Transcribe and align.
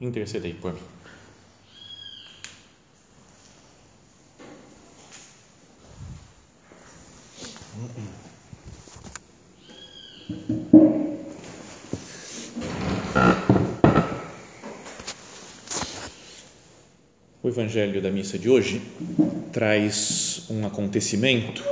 intercedei 0.00 0.54
por 0.54 0.72
mim. 0.72 0.80
O 17.42 17.48
Evangelho 17.48 18.00
da 18.00 18.10
missa 18.10 18.38
de 18.38 18.48
hoje 18.48 18.80
traz 19.52 20.46
um 20.48 20.66
acontecimento 20.66 21.62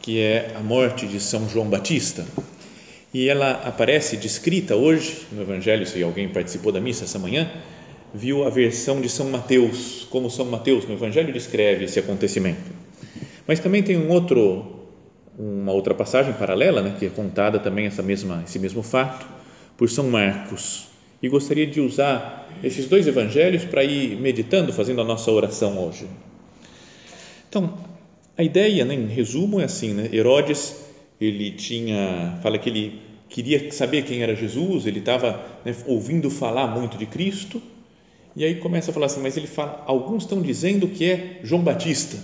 que 0.00 0.20
é 0.20 0.54
a 0.54 0.60
morte 0.60 1.06
de 1.06 1.18
São 1.18 1.48
João 1.48 1.68
Batista 1.68 2.24
e 3.14 3.28
ela 3.28 3.52
aparece 3.64 4.16
descrita 4.16 4.74
hoje 4.74 5.18
no 5.30 5.42
Evangelho. 5.42 5.86
Se 5.86 6.02
alguém 6.02 6.28
participou 6.28 6.72
da 6.72 6.80
missa 6.80 7.04
essa 7.04 7.16
manhã, 7.16 7.48
viu 8.12 8.44
a 8.44 8.50
versão 8.50 9.00
de 9.00 9.08
São 9.08 9.30
Mateus, 9.30 10.04
como 10.10 10.28
São 10.28 10.44
Mateus 10.46 10.84
no 10.84 10.94
Evangelho 10.94 11.32
descreve 11.32 11.84
esse 11.84 12.00
acontecimento. 12.00 12.72
Mas 13.46 13.60
também 13.60 13.84
tem 13.84 13.96
um 13.96 14.10
outro, 14.10 14.88
uma 15.38 15.70
outra 15.70 15.94
passagem 15.94 16.32
paralela, 16.32 16.82
né, 16.82 16.96
que 16.98 17.06
é 17.06 17.08
contada 17.08 17.60
também 17.60 17.86
essa 17.86 18.02
mesma, 18.02 18.42
esse 18.44 18.58
mesmo 18.58 18.82
fato 18.82 19.24
por 19.76 19.88
São 19.88 20.10
Marcos. 20.10 20.88
E 21.22 21.28
gostaria 21.28 21.68
de 21.68 21.80
usar 21.80 22.50
esses 22.64 22.86
dois 22.86 23.06
evangelhos 23.06 23.64
para 23.64 23.84
ir 23.84 24.16
meditando, 24.20 24.72
fazendo 24.72 25.00
a 25.00 25.04
nossa 25.04 25.30
oração 25.30 25.78
hoje. 25.78 26.08
Então, 27.48 27.78
a 28.36 28.42
ideia, 28.42 28.84
né, 28.84 28.94
em 28.94 29.06
resumo, 29.06 29.60
é 29.60 29.64
assim: 29.64 29.94
né? 29.94 30.08
Herodes 30.12 30.84
ele 31.20 31.52
tinha, 31.52 32.38
fala 32.42 32.58
que 32.58 32.68
ele 32.68 33.00
queria 33.34 33.72
saber 33.72 34.04
quem 34.04 34.22
era 34.22 34.36
Jesus, 34.36 34.86
ele 34.86 35.00
estava 35.00 35.44
né, 35.64 35.74
ouvindo 35.86 36.30
falar 36.30 36.68
muito 36.68 36.96
de 36.96 37.04
Cristo, 37.04 37.60
e 38.36 38.44
aí 38.44 38.60
começa 38.60 38.92
a 38.92 38.94
falar 38.94 39.06
assim, 39.06 39.20
mas 39.20 39.36
ele 39.36 39.48
fala, 39.48 39.82
alguns 39.88 40.22
estão 40.22 40.40
dizendo 40.40 40.86
que 40.86 41.04
é 41.04 41.40
João 41.42 41.60
Batista, 41.60 42.16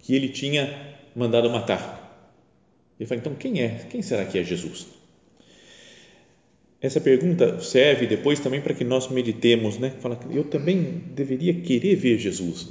que 0.00 0.14
ele 0.14 0.30
tinha 0.30 0.96
mandado 1.14 1.50
matar. 1.50 1.98
Ele 2.98 3.06
fala, 3.06 3.20
então 3.20 3.34
quem 3.34 3.60
é? 3.60 3.86
Quem 3.90 4.00
será 4.00 4.24
que 4.24 4.38
é 4.38 4.42
Jesus? 4.42 4.86
Essa 6.80 6.98
pergunta 6.98 7.60
serve 7.60 8.06
depois 8.06 8.40
também 8.40 8.62
para 8.62 8.72
que 8.72 8.84
nós 8.84 9.06
meditemos, 9.08 9.76
né? 9.76 9.92
Fala, 10.00 10.18
eu 10.30 10.44
também 10.44 11.02
deveria 11.14 11.52
querer 11.60 11.94
ver 11.94 12.18
Jesus. 12.18 12.68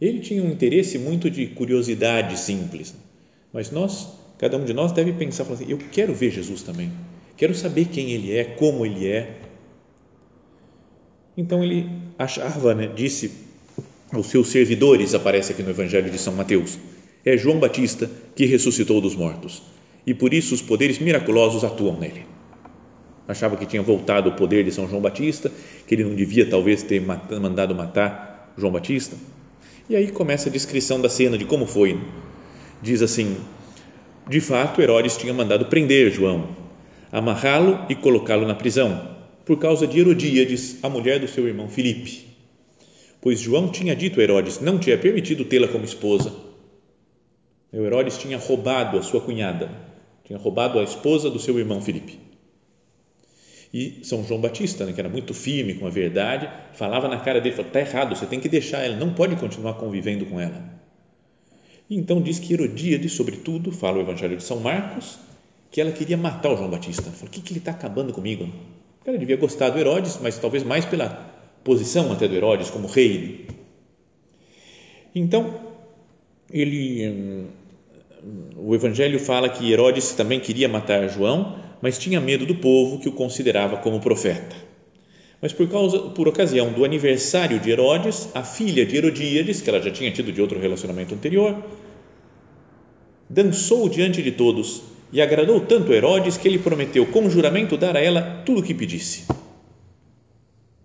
Ele 0.00 0.18
tinha 0.18 0.42
um 0.42 0.50
interesse 0.50 0.98
muito 0.98 1.30
de 1.30 1.46
curiosidade 1.46 2.36
simples, 2.36 2.92
mas 3.52 3.70
nós 3.70 4.08
Cada 4.42 4.56
um 4.56 4.64
de 4.64 4.72
nós 4.72 4.90
deve 4.90 5.12
pensar, 5.12 5.44
assim, 5.44 5.66
eu 5.68 5.78
quero 5.78 6.12
ver 6.12 6.32
Jesus 6.32 6.64
também, 6.64 6.90
quero 7.36 7.54
saber 7.54 7.86
quem 7.86 8.10
Ele 8.10 8.36
é, 8.36 8.44
como 8.44 8.84
Ele 8.84 9.08
é. 9.08 9.38
Então 11.36 11.64
ele 11.64 11.88
achava, 12.18 12.74
né, 12.74 12.90
disse 12.94 13.32
aos 14.12 14.26
seus 14.26 14.48
servidores, 14.48 15.14
aparece 15.14 15.52
aqui 15.52 15.62
no 15.62 15.70
Evangelho 15.70 16.10
de 16.10 16.18
São 16.18 16.34
Mateus, 16.34 16.78
é 17.24 17.36
João 17.36 17.58
Batista 17.58 18.10
que 18.36 18.44
ressuscitou 18.44 19.00
dos 19.00 19.16
mortos 19.16 19.62
e 20.06 20.12
por 20.12 20.34
isso 20.34 20.54
os 20.54 20.62
poderes 20.62 20.98
miraculosos 20.98 21.64
atuam 21.64 21.98
nele. 21.98 22.26
Achava 23.26 23.56
que 23.56 23.64
tinha 23.64 23.82
voltado 23.82 24.30
o 24.30 24.32
poder 24.32 24.64
de 24.64 24.72
São 24.72 24.88
João 24.88 25.00
Batista, 25.00 25.50
que 25.86 25.94
ele 25.94 26.04
não 26.04 26.14
devia 26.14 26.48
talvez 26.48 26.82
ter 26.82 27.00
mandado 27.00 27.74
matar 27.74 28.52
João 28.58 28.72
Batista. 28.72 29.16
E 29.88 29.94
aí 29.94 30.10
começa 30.10 30.48
a 30.48 30.52
descrição 30.52 31.00
da 31.00 31.08
cena 31.08 31.38
de 31.38 31.44
como 31.44 31.64
foi. 31.64 32.00
Diz 32.82 33.00
assim: 33.00 33.36
de 34.28 34.40
fato, 34.40 34.82
Herodes 34.82 35.16
tinha 35.16 35.32
mandado 35.32 35.66
prender 35.66 36.10
João, 36.10 36.48
amarrá-lo 37.12 37.84
e 37.90 37.94
colocá-lo 37.94 38.46
na 38.46 38.54
prisão, 38.54 39.16
por 39.44 39.58
causa 39.58 39.86
de 39.86 40.00
Herodíades, 40.00 40.82
a 40.82 40.88
mulher 40.88 41.20
do 41.20 41.28
seu 41.28 41.46
irmão 41.46 41.68
Filipe. 41.68 42.26
Pois 43.20 43.38
João 43.38 43.68
tinha 43.70 43.94
dito 43.94 44.18
a 44.18 44.22
Herodes: 44.22 44.60
Não 44.60 44.78
te 44.78 44.90
é 44.90 44.96
permitido 44.96 45.44
tê-la 45.44 45.68
como 45.68 45.84
esposa. 45.84 46.32
O 47.70 47.76
Herodes 47.76 48.18
tinha 48.18 48.38
roubado 48.38 48.98
a 48.98 49.02
sua 49.02 49.20
cunhada, 49.20 49.70
tinha 50.24 50.38
roubado 50.38 50.78
a 50.78 50.82
esposa 50.82 51.30
do 51.30 51.38
seu 51.38 51.58
irmão 51.58 51.80
Filipe. 51.80 52.18
E 53.72 54.00
São 54.02 54.24
João 54.24 54.40
Batista, 54.40 54.84
né, 54.84 54.92
que 54.92 55.00
era 55.00 55.08
muito 55.08 55.32
firme 55.32 55.74
com 55.74 55.86
a 55.86 55.90
verdade, 55.90 56.48
falava 56.74 57.08
na 57.08 57.20
cara 57.20 57.40
dele: 57.40 57.60
Está 57.60 57.80
errado, 57.80 58.16
você 58.16 58.26
tem 58.26 58.40
que 58.40 58.48
deixar 58.48 58.80
ela, 58.80 58.96
não 58.96 59.12
pode 59.14 59.36
continuar 59.36 59.74
convivendo 59.74 60.26
com 60.26 60.40
ela. 60.40 60.80
Então 61.88 62.22
diz 62.22 62.38
que 62.38 62.54
Herodíade, 62.54 63.08
sobretudo, 63.08 63.70
fala 63.70 63.98
o 63.98 64.00
Evangelho 64.00 64.36
de 64.36 64.42
São 64.42 64.60
Marcos, 64.60 65.18
que 65.72 65.80
ela 65.80 65.90
queria 65.90 66.18
matar 66.18 66.52
o 66.52 66.56
João 66.56 66.68
Batista. 66.68 67.10
Falou, 67.10 67.28
o 67.28 67.30
que, 67.30 67.40
que 67.40 67.52
ele 67.52 67.58
está 67.58 67.70
acabando 67.70 68.12
comigo? 68.12 68.46
Ela 69.06 69.16
devia 69.16 69.38
gostar 69.38 69.70
do 69.70 69.78
Herodes, 69.78 70.18
mas 70.22 70.38
talvez 70.38 70.62
mais 70.62 70.84
pela 70.84 71.08
posição 71.64 72.12
até 72.12 72.28
do 72.28 72.34
Herodes 72.34 72.70
como 72.70 72.86
rei. 72.86 73.46
Então, 75.14 75.54
ele, 76.52 77.08
hum, 77.08 77.46
o 78.56 78.74
Evangelho 78.74 79.18
fala 79.18 79.48
que 79.48 79.72
Herodes 79.72 80.12
também 80.12 80.38
queria 80.38 80.68
matar 80.68 81.08
João, 81.08 81.58
mas 81.80 81.98
tinha 81.98 82.20
medo 82.20 82.44
do 82.44 82.56
povo 82.56 82.98
que 82.98 83.08
o 83.08 83.12
considerava 83.12 83.78
como 83.78 83.98
profeta. 83.98 84.54
Mas 85.40 85.54
por 85.54 85.68
causa, 85.68 85.98
por 86.10 86.28
ocasião 86.28 86.70
do 86.70 86.84
aniversário 86.84 87.58
de 87.58 87.70
Herodes, 87.70 88.28
a 88.34 88.44
filha 88.44 88.84
de 88.84 88.96
Herodíades, 88.96 89.62
que 89.62 89.70
ela 89.70 89.80
já 89.80 89.90
tinha 89.90 90.12
tido 90.12 90.30
de 90.30 90.40
outro 90.40 90.60
relacionamento 90.60 91.14
anterior, 91.14 91.64
dançou 93.28 93.88
diante 93.88 94.22
de 94.22 94.30
todos 94.30 94.92
e 95.12 95.20
agradou 95.20 95.60
tanto 95.60 95.92
Herodes 95.92 96.36
que 96.36 96.48
ele 96.48 96.58
prometeu 96.58 97.06
com 97.06 97.28
juramento 97.28 97.76
dar 97.76 97.96
a 97.96 98.00
ela 98.00 98.42
tudo 98.46 98.60
o 98.60 98.62
que 98.62 98.72
pedisse. 98.72 99.26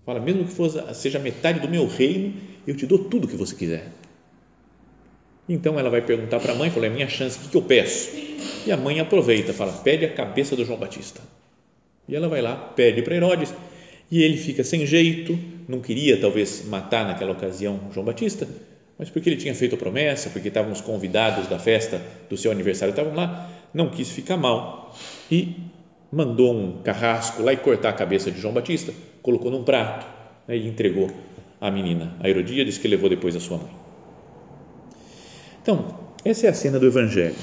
Fala, 0.06 0.20
mesmo 0.20 0.46
que 0.46 0.52
fosse, 0.52 0.80
seja 0.94 1.18
metade 1.18 1.60
do 1.60 1.70
meu 1.70 1.88
reino, 1.88 2.34
eu 2.66 2.76
te 2.76 2.86
dou 2.86 3.00
tudo 3.00 3.26
o 3.26 3.28
que 3.28 3.36
você 3.36 3.56
quiser. 3.56 3.88
Então 5.48 5.80
ela 5.80 5.90
vai 5.90 6.02
perguntar 6.02 6.42
para 6.42 6.52
a 6.52 6.56
mãe, 6.56 6.70
fala, 6.70 6.88
é 6.88 6.90
minha 6.90 7.08
chance, 7.08 7.40
o 7.40 7.50
que, 7.50 7.56
eu 7.56 7.62
peço? 7.62 8.12
E 8.66 8.72
a 8.72 8.76
mãe 8.76 9.00
aproveita, 9.00 9.54
fala, 9.54 9.72
pede 9.72 10.06
a 10.06 10.14
cabeça 10.14 10.56
do 10.56 10.66
João 10.66 10.78
Batista. 10.78 11.22
E 12.08 12.16
ela 12.16 12.28
vai 12.28 12.42
lá, 12.42 12.56
pede 12.56 13.02
para 13.02 13.16
Herodes, 13.16 13.54
e 14.12 14.22
ele 14.24 14.38
fica 14.38 14.64
sem 14.64 14.86
jeito, 14.86 15.40
não 15.68 15.80
queria 15.80 16.20
talvez 16.20 16.66
matar 16.66 17.06
naquela 17.06 17.32
ocasião 17.32 17.80
João 17.94 18.06
Batista, 18.06 18.48
mas 18.98 19.10
porque 19.10 19.30
ele 19.30 19.38
tinha 19.38 19.54
feito 19.54 19.76
a 19.76 19.78
promessa, 19.78 20.30
porque 20.30 20.48
estavam 20.48 20.72
os 20.72 20.82
convidados 20.82 21.48
da 21.48 21.60
festa 21.60 22.02
do 22.30 22.36
seu 22.36 22.52
aniversário, 22.52 22.92
estavam 22.92 23.14
lá, 23.14 23.50
não 23.74 23.90
quis 23.90 24.10
ficar 24.10 24.38
mal 24.38 24.96
e 25.30 25.56
mandou 26.12 26.54
um 26.54 26.82
carrasco 26.82 27.44
lá 27.44 27.54
e 27.54 27.58
cortar 27.58 27.90
a 27.90 27.94
cabeça 27.94 28.32
de 28.32 28.40
João 28.40 28.54
Batista, 28.54 28.94
colocou 29.22 29.52
num 29.52 29.64
prato 29.64 30.08
né, 30.48 30.58
e 30.58 30.68
entregou 30.68 31.12
à 31.60 31.70
menina. 31.70 32.16
A 32.20 32.30
Herodíades 32.30 32.78
que 32.78 32.88
levou 32.88 33.10
depois 33.10 33.36
a 33.36 33.40
sua 33.40 33.58
mãe. 33.58 33.76
Então, 35.62 36.00
essa 36.24 36.48
é 36.48 36.50
a 36.50 36.54
cena 36.54 36.80
do 36.80 36.88
Evangelho. 36.88 37.36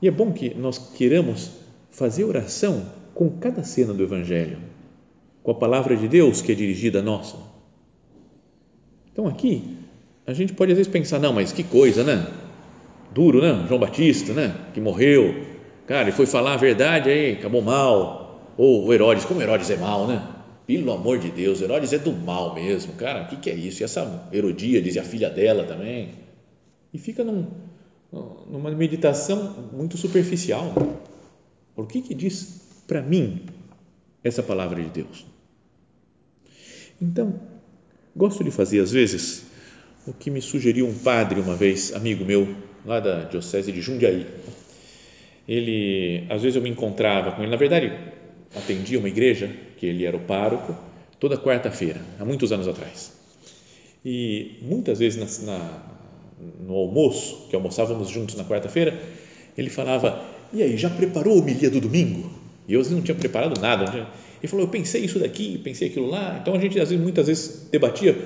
E 0.00 0.08
é 0.08 0.10
bom 0.10 0.32
que 0.32 0.54
nós 0.54 0.78
queiramos 0.96 1.50
fazer 1.90 2.24
oração 2.24 2.86
com 3.14 3.30
cada 3.38 3.62
cena 3.62 3.92
do 3.92 4.02
Evangelho, 4.02 4.58
com 5.42 5.50
a 5.50 5.54
palavra 5.54 5.96
de 5.96 6.08
Deus 6.08 6.40
que 6.40 6.50
é 6.50 6.54
dirigida 6.54 7.00
a 7.00 7.02
nós. 7.02 7.36
Então, 9.12 9.28
aqui, 9.28 9.76
a 10.26 10.32
gente 10.32 10.52
pode 10.52 10.72
às 10.72 10.78
vezes 10.78 10.92
pensar, 10.92 11.18
não, 11.18 11.32
mas 11.32 11.52
que 11.52 11.62
coisa, 11.62 12.04
né? 12.04 12.26
Duro, 13.12 13.40
né? 13.40 13.66
João 13.68 13.80
Batista, 13.80 14.32
né? 14.32 14.54
Que 14.72 14.80
morreu. 14.80 15.44
Cara, 15.86 16.02
ele 16.02 16.12
foi 16.12 16.26
falar 16.26 16.54
a 16.54 16.56
verdade 16.56 17.10
aí, 17.10 17.32
acabou 17.32 17.60
mal. 17.60 18.52
Ou 18.56 18.86
o 18.86 18.92
Herodes, 18.92 19.24
como 19.24 19.42
Herodes 19.42 19.70
é 19.70 19.76
mal, 19.76 20.06
né? 20.06 20.26
Pelo 20.66 20.92
amor 20.92 21.18
de 21.18 21.30
Deus, 21.30 21.60
Herodes 21.60 21.92
é 21.92 21.98
do 21.98 22.12
mal 22.12 22.54
mesmo, 22.54 22.92
cara. 22.94 23.24
O 23.24 23.26
que, 23.28 23.36
que 23.36 23.50
é 23.50 23.54
isso? 23.54 23.82
E 23.82 23.84
essa 23.84 24.28
Herodíades 24.32 24.94
e 24.94 24.98
a 24.98 25.04
filha 25.04 25.28
dela 25.28 25.64
também. 25.64 26.10
E 26.94 26.98
fica 26.98 27.24
num, 27.24 27.46
numa 28.48 28.70
meditação 28.70 29.70
muito 29.72 29.96
superficial. 29.96 30.66
Né? 30.66 30.96
O 31.74 31.84
que, 31.84 32.00
que 32.00 32.14
diz 32.14 32.60
para 32.86 33.02
mim 33.02 33.42
essa 34.22 34.42
palavra 34.42 34.80
de 34.80 34.88
Deus? 34.88 35.26
Então, 37.00 37.40
gosto 38.14 38.44
de 38.44 38.50
fazer 38.52 38.80
às 38.80 38.92
vezes 38.92 39.44
o 40.06 40.12
que 40.12 40.30
me 40.30 40.42
sugeriu 40.42 40.86
um 40.86 40.94
padre 40.94 41.40
uma 41.40 41.54
vez, 41.54 41.94
amigo 41.94 42.24
meu, 42.24 42.48
lá 42.84 42.98
da 42.98 43.24
diocese 43.24 43.70
de 43.70 43.80
Jundiaí. 43.80 44.26
Ele, 45.48 46.24
às 46.28 46.42
vezes 46.42 46.56
eu 46.56 46.62
me 46.62 46.70
encontrava 46.70 47.32
com 47.32 47.42
ele, 47.42 47.50
na 47.50 47.56
verdade, 47.56 47.92
atendia 48.54 48.98
uma 48.98 49.08
igreja, 49.08 49.50
que 49.78 49.86
ele 49.86 50.04
era 50.04 50.16
o 50.16 50.20
pároco, 50.20 50.76
toda 51.18 51.36
quarta-feira, 51.36 52.00
há 52.18 52.24
muitos 52.24 52.52
anos 52.52 52.66
atrás. 52.66 53.12
E 54.04 54.58
muitas 54.62 54.98
vezes 54.98 55.42
na, 55.44 55.52
na, 55.52 55.82
no 56.60 56.74
almoço, 56.74 57.46
que 57.48 57.54
almoçávamos 57.54 58.08
juntos 58.08 58.34
na 58.34 58.44
quarta-feira, 58.44 59.00
ele 59.56 59.70
falava: 59.70 60.24
E 60.52 60.62
aí, 60.62 60.76
já 60.76 60.90
preparou 60.90 61.34
a 61.34 61.40
homilia 61.40 61.70
do 61.70 61.80
domingo? 61.80 62.28
E 62.66 62.74
eu 62.74 62.82
não 62.90 63.02
tinha 63.02 63.14
preparado 63.14 63.60
nada. 63.60 64.08
Ele 64.40 64.48
falou: 64.48 64.66
Eu 64.66 64.70
pensei 64.70 65.04
isso 65.04 65.20
daqui, 65.20 65.58
pensei 65.58 65.88
aquilo 65.88 66.08
lá. 66.08 66.38
Então 66.40 66.54
a 66.54 66.58
gente, 66.58 66.78
às 66.80 66.90
vezes, 66.90 67.02
muitas 67.02 67.28
vezes, 67.28 67.68
debatia, 67.70 68.16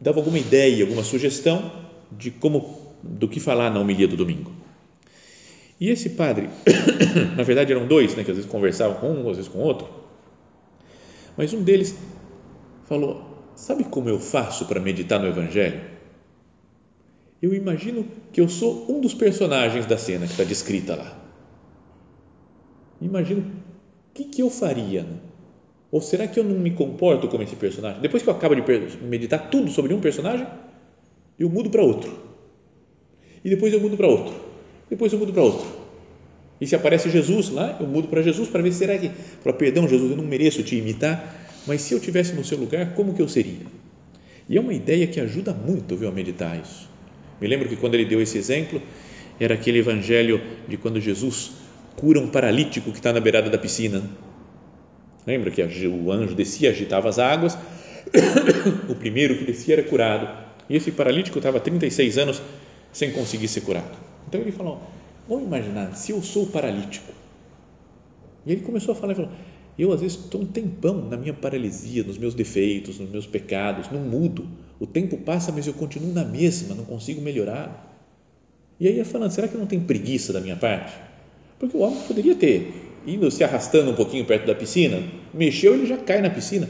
dava 0.00 0.18
alguma 0.18 0.38
ideia, 0.38 0.82
alguma 0.82 1.02
sugestão 1.02 1.72
de 2.10 2.30
como, 2.30 2.94
do 3.02 3.28
que 3.28 3.40
falar 3.40 3.70
na 3.70 3.80
homilia 3.80 4.08
do 4.08 4.16
domingo. 4.16 4.52
E 5.80 5.90
esse 5.90 6.10
padre, 6.10 6.48
na 7.36 7.42
verdade 7.42 7.72
eram 7.72 7.86
dois, 7.86 8.14
né, 8.16 8.24
que 8.24 8.30
às 8.30 8.36
vezes 8.36 8.50
conversavam 8.50 8.98
com 8.98 9.10
um, 9.10 9.30
às 9.30 9.36
vezes 9.36 9.50
com 9.50 9.58
outro, 9.58 9.88
mas 11.36 11.52
um 11.52 11.62
deles 11.62 11.96
falou: 12.86 13.52
Sabe 13.54 13.84
como 13.84 14.08
eu 14.08 14.18
faço 14.18 14.66
para 14.66 14.80
meditar 14.80 15.20
no 15.20 15.26
Evangelho? 15.26 15.80
Eu 17.40 17.54
imagino 17.54 18.04
que 18.32 18.40
eu 18.40 18.48
sou 18.48 18.90
um 18.90 19.00
dos 19.00 19.14
personagens 19.14 19.86
da 19.86 19.96
cena 19.96 20.26
que 20.26 20.32
está 20.32 20.42
descrita 20.42 20.96
lá. 20.96 21.16
Imagino 23.00 23.40
o 23.40 24.14
que, 24.14 24.24
que 24.24 24.42
eu 24.42 24.50
faria. 24.50 25.04
Né? 25.04 25.18
Ou 25.90 26.00
será 26.02 26.26
que 26.26 26.38
eu 26.38 26.44
não 26.44 26.58
me 26.58 26.70
comporto 26.70 27.28
como 27.28 27.42
esse 27.42 27.56
personagem? 27.56 28.00
Depois 28.00 28.22
que 28.22 28.28
eu 28.28 28.34
acabo 28.34 28.54
de 28.54 28.62
meditar 29.02 29.48
tudo 29.50 29.70
sobre 29.70 29.94
um 29.94 30.00
personagem, 30.00 30.46
eu 31.38 31.48
mudo 31.48 31.70
para 31.70 31.82
outro. 31.82 32.12
E 33.44 33.48
depois 33.48 33.72
eu 33.72 33.80
mudo 33.80 33.96
para 33.96 34.06
outro. 34.06 34.34
Depois 34.90 35.12
eu 35.12 35.18
mudo 35.18 35.32
para 35.32 35.42
outro. 35.42 35.66
E 36.60 36.66
se 36.66 36.74
aparece 36.74 37.08
Jesus 37.08 37.50
lá, 37.50 37.76
eu 37.80 37.86
mudo 37.86 38.08
para 38.08 38.20
Jesus 38.20 38.48
para 38.48 38.60
ver 38.62 38.72
se 38.72 38.78
será 38.78 38.98
que, 38.98 39.10
para 39.42 39.52
perdão, 39.52 39.88
Jesus, 39.88 40.10
eu 40.10 40.16
não 40.16 40.24
mereço 40.24 40.62
te 40.62 40.76
imitar, 40.76 41.46
mas 41.66 41.82
se 41.82 41.94
eu 41.94 42.00
tivesse 42.00 42.34
no 42.34 42.44
seu 42.44 42.58
lugar, 42.58 42.94
como 42.94 43.14
que 43.14 43.22
eu 43.22 43.28
seria? 43.28 43.66
E 44.48 44.56
é 44.56 44.60
uma 44.60 44.74
ideia 44.74 45.06
que 45.06 45.20
ajuda 45.20 45.52
muito, 45.54 45.96
viu, 45.96 46.08
a 46.08 46.12
meditar 46.12 46.60
isso. 46.60 46.88
Me 47.40 47.46
lembro 47.46 47.68
que 47.68 47.76
quando 47.76 47.94
ele 47.94 48.06
deu 48.06 48.20
esse 48.20 48.36
exemplo, 48.36 48.82
era 49.38 49.54
aquele 49.54 49.78
evangelho 49.78 50.40
de 50.66 50.76
quando 50.76 51.00
Jesus 51.00 51.52
cura 51.94 52.18
um 52.18 52.28
paralítico 52.28 52.90
que 52.90 52.98
está 52.98 53.12
na 53.12 53.20
beirada 53.20 53.48
da 53.48 53.58
piscina. 53.58 54.02
Lembra 55.28 55.50
que 55.50 55.62
o 55.86 56.10
anjo 56.10 56.34
descia, 56.34 56.70
agitava 56.70 57.06
as 57.06 57.18
águas, 57.18 57.54
o 58.88 58.94
primeiro 58.94 59.36
que 59.36 59.44
descia 59.44 59.74
era 59.74 59.82
curado. 59.82 60.26
E 60.70 60.74
esse 60.74 60.90
paralítico 60.90 61.36
estava 61.36 61.60
36 61.60 62.16
anos 62.16 62.40
sem 62.90 63.12
conseguir 63.12 63.46
ser 63.46 63.60
curado. 63.60 63.94
Então 64.26 64.40
ele 64.40 64.52
falou: 64.52 64.80
Vamos 65.28 65.44
imaginar, 65.44 65.94
se 65.94 66.12
eu 66.12 66.22
sou 66.22 66.46
paralítico. 66.46 67.12
E 68.46 68.52
ele 68.52 68.62
começou 68.62 68.92
a 68.92 68.94
falar, 68.94 69.14
falou, 69.14 69.30
eu 69.78 69.92
às 69.92 70.00
vezes 70.00 70.16
estou 70.16 70.40
um 70.40 70.46
tempão 70.46 71.06
na 71.06 71.18
minha 71.18 71.34
paralisia, 71.34 72.02
nos 72.02 72.16
meus 72.16 72.32
defeitos, 72.32 72.98
nos 72.98 73.10
meus 73.10 73.26
pecados, 73.26 73.90
não 73.90 74.00
mudo. 74.00 74.48
O 74.80 74.86
tempo 74.86 75.18
passa, 75.18 75.52
mas 75.52 75.66
eu 75.66 75.74
continuo 75.74 76.10
na 76.10 76.24
mesma, 76.24 76.74
não 76.74 76.86
consigo 76.86 77.20
melhorar. 77.20 77.86
E 78.80 78.88
aí 78.88 78.96
ia 78.96 79.04
falando, 79.04 79.30
será 79.30 79.46
que 79.46 79.58
não 79.58 79.66
tem 79.66 79.78
preguiça 79.78 80.32
da 80.32 80.40
minha 80.40 80.56
parte? 80.56 80.94
Porque 81.58 81.76
o 81.76 81.80
homem 81.80 82.00
poderia 82.06 82.34
ter 82.34 82.87
indo 83.14 83.30
se 83.30 83.42
arrastando 83.42 83.90
um 83.90 83.94
pouquinho 83.94 84.24
perto 84.24 84.46
da 84.46 84.54
piscina, 84.54 85.02
mexeu, 85.32 85.74
ele 85.74 85.86
já 85.86 85.96
cai 85.96 86.20
na 86.20 86.30
piscina. 86.30 86.68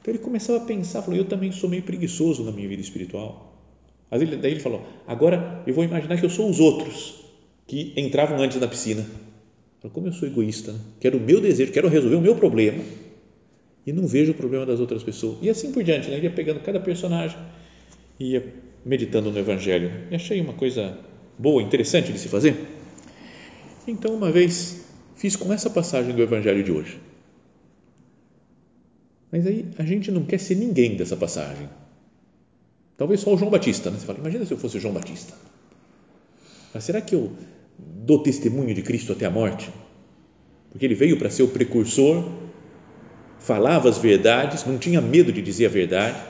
Então 0.00 0.12
ele 0.12 0.18
começava 0.18 0.58
a 0.58 0.66
pensar, 0.66 1.02
falou, 1.02 1.16
eu 1.16 1.24
também 1.24 1.52
sou 1.52 1.68
meio 1.68 1.82
preguiçoso 1.82 2.42
na 2.44 2.52
minha 2.52 2.68
vida 2.68 2.80
espiritual. 2.80 3.52
Daí 4.10 4.52
ele 4.52 4.60
falou, 4.60 4.86
agora 5.06 5.62
eu 5.66 5.72
vou 5.72 5.84
imaginar 5.84 6.18
que 6.18 6.24
eu 6.24 6.30
sou 6.30 6.48
os 6.50 6.60
outros 6.60 7.24
que 7.66 7.92
entravam 7.96 8.38
antes 8.38 8.60
na 8.60 8.68
piscina. 8.68 9.04
Como 9.92 10.06
eu 10.06 10.12
sou 10.12 10.28
egoísta, 10.28 10.72
né? 10.72 10.78
quero 11.00 11.18
o 11.18 11.20
meu 11.20 11.40
desejo, 11.40 11.72
quero 11.72 11.88
resolver 11.88 12.16
o 12.16 12.20
meu 12.20 12.36
problema 12.36 12.82
e 13.84 13.92
não 13.92 14.06
vejo 14.06 14.30
o 14.30 14.34
problema 14.34 14.64
das 14.64 14.78
outras 14.78 15.02
pessoas. 15.02 15.38
E 15.42 15.50
assim 15.50 15.72
por 15.72 15.82
diante, 15.82 16.08
né? 16.08 16.20
ia 16.20 16.30
pegando 16.30 16.60
cada 16.60 16.78
personagem 16.78 17.36
e 18.20 18.32
ia 18.32 18.54
meditando 18.84 19.30
no 19.30 19.38
Evangelho. 19.38 19.90
E 20.10 20.14
achei 20.14 20.40
uma 20.40 20.52
coisa 20.52 20.98
boa, 21.38 21.62
interessante 21.62 22.12
de 22.12 22.18
se 22.18 22.28
fazer. 22.28 22.56
Então, 23.86 24.14
uma 24.14 24.30
vez, 24.30 24.84
fiz 25.22 25.36
com 25.36 25.52
essa 25.52 25.70
passagem 25.70 26.16
do 26.16 26.20
Evangelho 26.20 26.64
de 26.64 26.72
hoje. 26.72 27.00
Mas 29.30 29.46
aí 29.46 29.66
a 29.78 29.84
gente 29.84 30.10
não 30.10 30.24
quer 30.24 30.38
ser 30.38 30.56
ninguém 30.56 30.96
dessa 30.96 31.16
passagem. 31.16 31.68
Talvez 32.96 33.20
só 33.20 33.32
o 33.32 33.38
João 33.38 33.48
Batista. 33.48 33.88
Né? 33.88 34.00
Você 34.00 34.04
fala, 34.04 34.18
imagina 34.18 34.44
se 34.44 34.52
eu 34.52 34.58
fosse 34.58 34.78
o 34.78 34.80
João 34.80 34.92
Batista. 34.92 35.32
Mas 36.74 36.82
será 36.82 37.00
que 37.00 37.14
eu 37.14 37.30
dou 37.78 38.20
testemunho 38.24 38.74
de 38.74 38.82
Cristo 38.82 39.12
até 39.12 39.24
a 39.24 39.30
morte? 39.30 39.70
Porque 40.72 40.84
ele 40.84 40.96
veio 40.96 41.16
para 41.16 41.30
ser 41.30 41.44
o 41.44 41.48
precursor, 41.48 42.28
falava 43.38 43.88
as 43.88 43.98
verdades, 43.98 44.66
não 44.66 44.76
tinha 44.76 45.00
medo 45.00 45.32
de 45.32 45.40
dizer 45.40 45.66
a 45.66 45.68
verdade. 45.68 46.20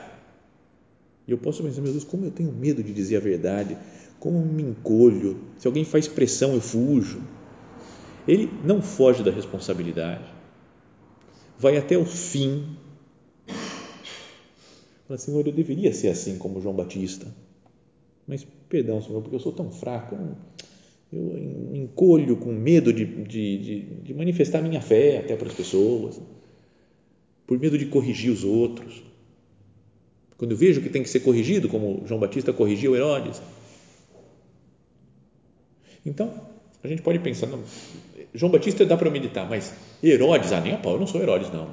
E 1.26 1.30
eu 1.30 1.38
posso 1.38 1.62
pensar, 1.62 1.80
meu 1.80 1.92
Deus, 1.92 2.04
como 2.04 2.26
eu 2.26 2.30
tenho 2.30 2.52
medo 2.52 2.82
de 2.82 2.92
dizer 2.92 3.16
a 3.16 3.20
verdade, 3.20 3.74
como 4.20 4.44
me 4.44 4.62
encolho, 4.62 5.40
se 5.56 5.66
alguém 5.66 5.82
faz 5.82 6.06
pressão 6.06 6.52
eu 6.52 6.60
fujo. 6.60 7.22
Ele 8.26 8.50
não 8.64 8.80
foge 8.80 9.22
da 9.22 9.30
responsabilidade, 9.30 10.24
vai 11.58 11.76
até 11.76 11.96
o 11.96 12.04
fim. 12.04 12.76
Fala, 15.06 15.18
Senhor, 15.18 15.46
eu 15.46 15.52
deveria 15.52 15.92
ser 15.92 16.08
assim 16.08 16.38
como 16.38 16.60
João 16.60 16.74
Batista, 16.74 17.26
mas 18.26 18.46
perdão, 18.68 19.02
Senhor, 19.02 19.20
porque 19.20 19.36
eu 19.36 19.40
sou 19.40 19.52
tão 19.52 19.70
fraco, 19.70 20.16
eu 21.12 21.74
encolho 21.74 22.36
com 22.36 22.52
medo 22.52 22.92
de, 22.92 23.04
de, 23.04 23.58
de, 23.58 23.80
de 24.02 24.14
manifestar 24.14 24.62
minha 24.62 24.80
fé 24.80 25.18
até 25.18 25.36
para 25.36 25.48
as 25.48 25.54
pessoas, 25.54 26.20
por 27.46 27.58
medo 27.58 27.76
de 27.76 27.86
corrigir 27.86 28.32
os 28.32 28.44
outros. 28.44 29.02
Quando 30.38 30.52
eu 30.52 30.56
vejo 30.56 30.80
que 30.80 30.88
tem 30.88 31.02
que 31.02 31.10
ser 31.10 31.20
corrigido, 31.20 31.68
como 31.68 32.02
João 32.06 32.18
Batista 32.18 32.52
corrigiu 32.52 32.96
Herodes. 32.96 33.42
Então, 36.04 36.51
a 36.82 36.88
gente 36.88 37.02
pode 37.02 37.18
pensar, 37.20 37.46
não, 37.46 37.60
João 38.34 38.50
Batista 38.50 38.84
dá 38.84 38.96
para 38.96 39.10
meditar, 39.10 39.48
mas 39.48 39.72
Herodes, 40.02 40.52
ah, 40.52 40.60
nem 40.60 40.72
a 40.72 40.78
pau, 40.78 40.94
eu 40.94 41.00
não 41.00 41.06
sou 41.06 41.20
Herodes, 41.20 41.50
não. 41.52 41.68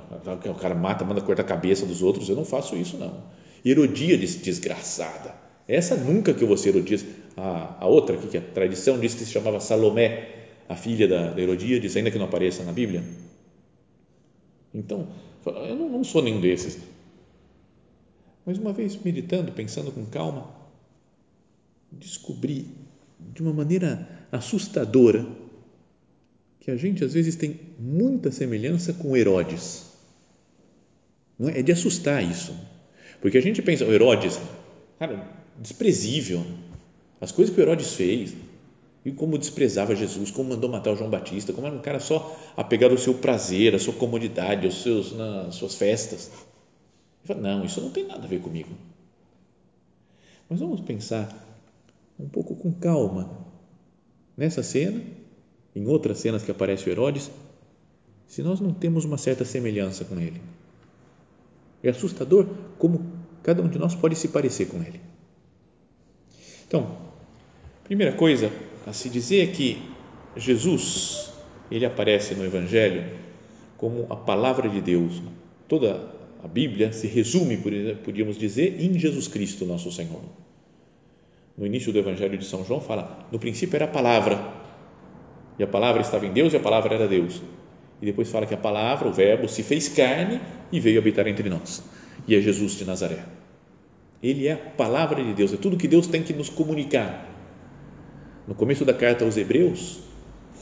O 0.51 0.55
cara 0.55 0.75
mata, 0.75 1.03
manda 1.05 1.21
cortar 1.21 1.43
a 1.43 1.45
cabeça 1.45 1.85
dos 1.85 2.01
outros, 2.01 2.29
eu 2.29 2.35
não 2.35 2.45
faço 2.45 2.75
isso, 2.75 2.97
não. 2.97 3.23
Herodíades, 3.65 4.41
desgraçada 4.41 5.49
essa 5.69 5.95
nunca 5.95 6.33
que 6.33 6.43
eu 6.43 6.47
vou 6.47 6.57
ser 6.57 6.69
Herodias. 6.69 7.05
A, 7.37 7.83
a 7.83 7.85
outra 7.85 8.15
aqui, 8.15 8.27
que 8.27 8.37
a 8.37 8.41
tradição 8.41 8.99
diz 8.99 9.13
que 9.13 9.23
se 9.23 9.31
chamava 9.31 9.59
Salomé, 9.59 10.47
a 10.67 10.75
filha 10.75 11.07
da, 11.07 11.29
da 11.29 11.39
Herodíades, 11.39 11.95
ainda 11.95 12.09
que 12.09 12.17
não 12.17 12.25
apareça 12.25 12.63
na 12.63 12.71
Bíblia. 12.71 13.03
Então, 14.73 15.07
eu 15.45 15.75
não, 15.75 15.89
não 15.89 16.03
sou 16.03 16.23
nenhum 16.23 16.41
desses. 16.41 16.79
Mas 18.43 18.57
uma 18.57 18.73
vez 18.73 18.97
meditando, 18.97 19.51
pensando 19.51 19.91
com 19.91 20.03
calma, 20.07 20.49
descobri 21.91 22.67
de 23.19 23.43
uma 23.43 23.53
maneira 23.53 24.18
assustadora 24.31 25.25
que 26.59 26.69
a 26.69 26.75
gente 26.75 27.03
às 27.03 27.13
vezes 27.13 27.35
tem 27.35 27.59
muita 27.79 28.31
semelhança 28.31 28.93
com 28.93 29.15
Herodes. 29.15 29.85
Não 31.37 31.49
é? 31.49 31.59
é 31.59 31.63
de 31.63 31.71
assustar 31.71 32.23
isso. 32.23 32.53
Porque 33.21 33.37
a 33.37 33.41
gente 33.41 33.61
pensa, 33.61 33.85
o 33.85 33.93
Herodes, 33.93 34.39
cara, 34.97 35.27
desprezível. 35.57 36.45
As 37.19 37.31
coisas 37.31 37.53
que 37.53 37.59
o 37.59 37.63
Herodes 37.63 37.93
fez, 37.93 38.33
e 39.03 39.11
como 39.11 39.37
desprezava 39.37 39.95
Jesus, 39.95 40.31
como 40.31 40.49
mandou 40.49 40.69
matar 40.69 40.91
o 40.91 40.95
João 40.95 41.09
Batista, 41.09 41.53
como 41.53 41.67
era 41.67 41.75
um 41.75 41.81
cara 41.81 41.99
só 41.99 42.37
apegado 42.55 42.91
ao 42.91 42.97
seu 42.97 43.13
prazer, 43.15 43.73
à 43.73 43.79
sua 43.79 43.93
comodidade, 43.93 44.65
aos 44.65 44.81
seus, 44.81 45.13
nas 45.13 45.55
suas 45.55 45.75
festas. 45.75 46.31
Fala, 47.23 47.41
não, 47.41 47.65
isso 47.65 47.81
não 47.81 47.89
tem 47.89 48.05
nada 48.05 48.23
a 48.25 48.27
ver 48.27 48.41
comigo. 48.41 48.69
Mas 50.49 50.59
vamos 50.59 50.81
pensar 50.81 51.45
um 52.19 52.27
pouco 52.27 52.55
com 52.55 52.71
calma 52.73 53.48
nessa 54.39 54.63
cena, 54.63 55.01
em 55.75 55.85
outras 55.85 56.19
cenas 56.19 56.43
que 56.43 56.49
aparece 56.49 56.87
o 56.87 56.91
Herodes, 56.91 57.29
se 58.25 58.41
nós 58.41 58.61
não 58.61 58.73
temos 58.73 59.03
uma 59.03 59.17
certa 59.17 59.43
semelhança 59.43 60.05
com 60.05 60.17
ele. 60.17 60.39
É 61.83 61.89
assustador 61.89 62.47
como 62.77 63.05
cada 63.43 63.61
um 63.61 63.67
de 63.67 63.77
nós 63.77 63.95
pode 63.95 64.15
se 64.15 64.29
parecer 64.29 64.67
com 64.67 64.77
ele. 64.81 65.01
Então, 66.65 66.97
primeira 67.83 68.13
coisa 68.13 68.49
a 68.87 68.93
se 68.93 69.09
dizer 69.09 69.49
é 69.49 69.51
que 69.51 69.81
Jesus, 70.37 71.33
ele 71.69 71.85
aparece 71.85 72.33
no 72.33 72.45
Evangelho 72.45 73.11
como 73.77 74.07
a 74.09 74.15
palavra 74.15 74.69
de 74.69 74.79
Deus. 74.79 75.21
Toda 75.67 76.13
a 76.41 76.47
Bíblia 76.47 76.93
se 76.93 77.07
resume, 77.07 77.57
podíamos 78.05 78.37
dizer, 78.37 78.79
em 78.79 78.97
Jesus 78.97 79.27
Cristo, 79.27 79.65
nosso 79.65 79.91
Senhor. 79.91 80.21
No 81.59 81.65
início 81.65 81.91
do 81.91 81.99
Evangelho 81.99 82.37
de 82.37 82.45
São 82.45 82.63
João 82.63 82.79
fala, 82.79 83.27
no 83.29 83.37
princípio 83.37 83.75
era 83.75 83.83
a 83.83 83.89
palavra, 83.89 84.39
e 85.59 85.63
a 85.63 85.67
palavra 85.67 86.01
estava 86.01 86.25
em 86.25 86.31
Deus 86.31 86.53
e 86.53 86.55
a 86.55 86.59
palavra 86.61 86.95
era 86.95 87.05
Deus. 87.05 87.41
E 88.01 88.05
depois 88.05 88.31
fala 88.31 88.45
que 88.45 88.53
a 88.53 88.57
palavra, 88.57 89.09
o 89.09 89.11
verbo, 89.11 89.45
se 89.49 89.61
fez 89.61 89.89
carne 89.89 90.39
e 90.71 90.79
veio 90.79 90.97
habitar 90.97 91.27
entre 91.27 91.49
nós. 91.49 91.83
E 92.25 92.33
é 92.33 92.39
Jesus 92.39 92.77
de 92.77 92.85
Nazaré. 92.85 93.25
Ele 94.23 94.47
é 94.47 94.53
a 94.53 94.57
palavra 94.57 95.21
de 95.21 95.33
Deus, 95.33 95.53
é 95.53 95.57
tudo 95.57 95.75
que 95.75 95.89
Deus 95.89 96.07
tem 96.07 96.23
que 96.23 96.31
nos 96.31 96.47
comunicar. 96.47 97.27
No 98.47 98.55
começo 98.55 98.85
da 98.85 98.93
carta 98.93 99.25
aos 99.25 99.35
Hebreus, 99.35 99.99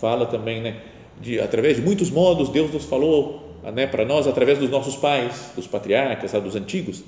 fala 0.01 0.25
também, 0.25 0.63
né, 0.63 0.82
de, 1.22 1.39
através 1.39 1.75
de 1.75 1.84
muitos 1.84 2.10
modos, 2.10 2.50
Deus 2.50 2.74
nos 2.74 2.86
falou 2.86 3.60
né, 3.72 3.86
para 3.86 4.04
nós 4.04 4.25
através 4.25 4.58
dos 4.58 4.72
nossos 4.72 4.96
pais, 4.96 5.51
dos 5.56 5.68
patriarcas, 5.68 6.32
dos 6.42 6.56
antigos, 6.56 7.04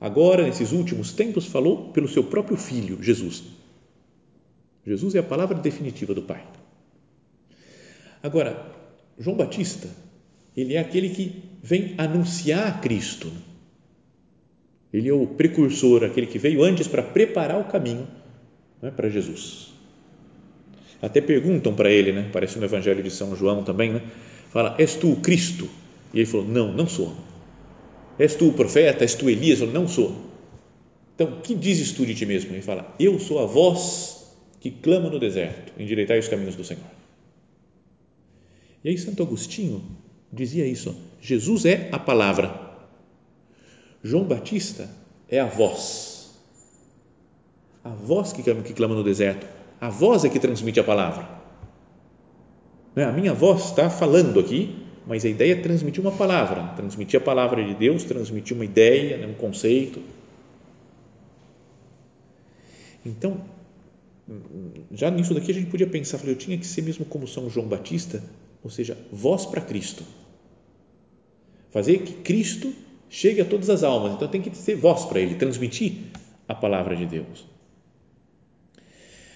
agora, 0.00 0.44
nesses 0.44 0.72
últimos 0.72 1.12
tempos, 1.12 1.46
falou 1.46 1.92
pelo 1.92 2.08
seu 2.08 2.24
próprio 2.24 2.56
Filho, 2.56 3.02
Jesus. 3.02 3.42
Jesus 4.86 5.14
é 5.14 5.18
a 5.18 5.22
palavra 5.22 5.58
definitiva 5.58 6.14
do 6.14 6.22
Pai. 6.22 6.42
Agora, 8.22 8.74
João 9.18 9.36
Batista, 9.36 9.88
ele 10.56 10.74
é 10.74 10.78
aquele 10.78 11.10
que 11.10 11.42
vem 11.62 11.94
anunciar 11.98 12.80
Cristo. 12.80 13.30
Ele 14.92 15.08
é 15.08 15.12
o 15.12 15.26
precursor, 15.26 16.04
aquele 16.04 16.26
que 16.26 16.38
veio 16.38 16.62
antes 16.62 16.88
para 16.88 17.02
preparar 17.02 17.60
o 17.60 17.64
caminho 17.64 18.08
né, 18.80 18.90
para 18.90 19.08
Jesus. 19.08 19.72
Até 21.00 21.20
perguntam 21.20 21.74
para 21.74 21.90
ele, 21.90 22.12
né, 22.12 22.30
parece 22.32 22.58
no 22.58 22.64
Evangelho 22.64 23.02
de 23.02 23.10
São 23.10 23.36
João 23.36 23.62
também, 23.62 23.92
né, 23.92 24.02
fala: 24.50 24.74
És 24.78 24.96
tu 24.96 25.12
o 25.12 25.20
Cristo? 25.20 25.68
E 26.12 26.18
ele 26.18 26.26
falou: 26.26 26.46
Não, 26.46 26.72
não 26.72 26.88
sou. 26.88 27.14
És 28.18 28.34
tu 28.34 28.48
o 28.48 28.52
profeta? 28.52 29.04
És 29.04 29.14
tu 29.14 29.30
Elias? 29.30 29.60
Falou, 29.60 29.74
não 29.74 29.88
sou. 29.88 30.14
Então, 31.14 31.40
que 31.40 31.54
dizes 31.54 31.92
tu 31.92 32.06
de 32.06 32.14
ti 32.14 32.26
mesmo? 32.26 32.52
Ele 32.52 32.62
fala: 32.62 32.94
Eu 32.98 33.18
sou 33.18 33.38
a 33.38 33.46
voz 33.46 34.26
que 34.60 34.70
clama 34.70 35.08
no 35.08 35.18
deserto, 35.18 35.72
endireitai 35.78 36.18
os 36.18 36.28
caminhos 36.28 36.56
do 36.56 36.64
Senhor. 36.64 36.82
E 38.84 38.88
aí, 38.88 38.98
Santo 38.98 39.22
Agostinho 39.22 39.82
dizia 40.32 40.66
isso: 40.66 40.94
Jesus 41.20 41.64
é 41.64 41.88
a 41.92 41.98
palavra. 41.98 42.68
João 44.02 44.24
Batista 44.24 44.88
é 45.28 45.40
a 45.40 45.46
voz. 45.46 46.30
A 47.84 47.90
voz 47.90 48.32
que 48.32 48.42
clama, 48.42 48.62
que 48.62 48.72
clama 48.72 48.94
no 48.94 49.04
deserto. 49.04 49.46
A 49.80 49.88
voz 49.88 50.24
é 50.24 50.28
que 50.28 50.38
transmite 50.38 50.80
a 50.80 50.84
palavra. 50.84 51.28
É? 52.96 53.04
A 53.04 53.12
minha 53.12 53.32
voz 53.32 53.66
está 53.66 53.88
falando 53.88 54.40
aqui, 54.40 54.87
mas 55.08 55.24
a 55.24 55.28
ideia 55.28 55.54
é 55.54 55.56
transmitir 55.56 56.02
uma 56.02 56.12
palavra, 56.12 56.74
transmitir 56.76 57.18
a 57.18 57.24
palavra 57.24 57.64
de 57.64 57.74
Deus, 57.74 58.04
transmitir 58.04 58.54
uma 58.54 58.64
ideia, 58.64 59.16
né, 59.16 59.26
um 59.26 59.32
conceito. 59.32 60.02
Então, 63.06 63.40
já 64.92 65.10
nisso 65.10 65.32
daqui 65.32 65.50
a 65.50 65.54
gente 65.54 65.70
podia 65.70 65.86
pensar, 65.86 66.22
eu 66.26 66.36
tinha 66.36 66.58
que 66.58 66.66
ser 66.66 66.82
mesmo 66.82 67.06
como 67.06 67.26
São 67.26 67.48
João 67.48 67.66
Batista, 67.66 68.22
ou 68.62 68.68
seja, 68.68 68.98
voz 69.10 69.46
para 69.46 69.62
Cristo. 69.62 70.04
Fazer 71.70 72.00
que 72.00 72.12
Cristo 72.12 72.70
chegue 73.08 73.40
a 73.40 73.46
todas 73.46 73.70
as 73.70 73.82
almas. 73.82 74.12
Então 74.12 74.28
tem 74.28 74.42
que 74.42 74.54
ser 74.54 74.74
voz 74.76 75.06
para 75.06 75.20
ele, 75.20 75.36
transmitir 75.36 75.94
a 76.46 76.54
palavra 76.54 76.94
de 76.94 77.06
Deus. 77.06 77.46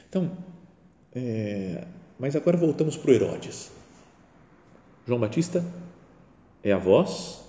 Então, 0.07 0.31
é, 1.15 1.87
mas 2.19 2.37
agora 2.37 2.59
voltamos 2.59 2.95
para 2.95 3.11
o 3.11 3.15
Herodes. 3.15 3.71
João 5.07 5.19
Batista 5.19 5.65
é 6.63 6.73
a 6.73 6.79
voz, 6.79 7.43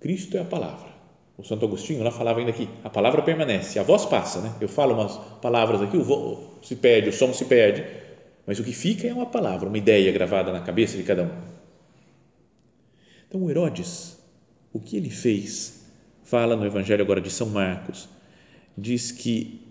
Cristo 0.00 0.36
é 0.36 0.40
a 0.40 0.44
palavra. 0.44 0.88
O 1.36 1.42
Santo 1.42 1.64
Agostinho 1.64 2.04
lá 2.04 2.10
falava 2.10 2.38
ainda 2.38 2.50
aqui, 2.50 2.68
a 2.84 2.90
palavra 2.90 3.22
permanece, 3.22 3.78
a 3.78 3.82
voz 3.82 4.04
passa, 4.04 4.40
né? 4.40 4.54
Eu 4.60 4.68
falo 4.68 4.94
umas 4.94 5.16
palavras 5.40 5.80
aqui, 5.80 5.96
o 5.96 6.04
vo, 6.04 6.58
se 6.62 6.76
perde, 6.76 7.08
o 7.08 7.12
som 7.12 7.32
se 7.32 7.46
perde, 7.46 7.84
mas 8.46 8.58
o 8.58 8.64
que 8.64 8.72
fica 8.72 9.06
é 9.06 9.12
uma 9.12 9.26
palavra, 9.26 9.68
uma 9.68 9.78
ideia 9.78 10.12
gravada 10.12 10.52
na 10.52 10.60
cabeça 10.60 10.96
de 10.96 11.02
cada 11.02 11.22
um. 11.22 11.30
Então, 13.26 13.42
o 13.42 13.50
Herodes, 13.50 14.18
o 14.72 14.78
que 14.78 14.96
ele 14.96 15.10
fez? 15.10 15.80
Fala 16.24 16.54
no 16.54 16.66
Evangelho 16.66 17.02
agora 17.02 17.20
de 17.20 17.30
São 17.30 17.48
Marcos, 17.48 18.08
diz 18.76 19.10
que 19.10 19.66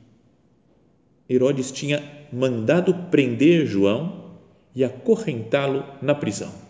Herodes 1.29 1.71
tinha 1.71 2.03
mandado 2.33 2.93
prender 3.11 3.65
João 3.65 4.39
e 4.75 4.83
acorrentá-lo 4.83 5.85
na 6.01 6.15
prisão. 6.15 6.68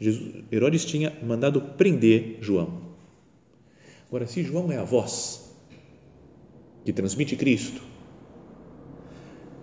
Jesus, 0.00 0.44
Herodes 0.50 0.84
tinha 0.84 1.12
mandado 1.22 1.60
prender 1.60 2.38
João. 2.40 2.90
Agora, 4.08 4.26
se 4.26 4.42
João 4.42 4.72
é 4.72 4.78
a 4.78 4.84
voz 4.84 5.54
que 6.84 6.92
transmite 6.92 7.36
Cristo, 7.36 7.82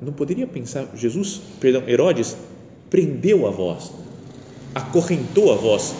não 0.01 0.13
poderia 0.13 0.45
pensar, 0.45 0.95
Jesus, 0.95 1.41
perdão, 1.59 1.87
Herodes 1.89 2.37
prendeu 2.89 3.47
a 3.47 3.49
voz, 3.49 3.91
acorrentou 4.75 5.51
a 5.51 5.55
voz, 5.55 5.93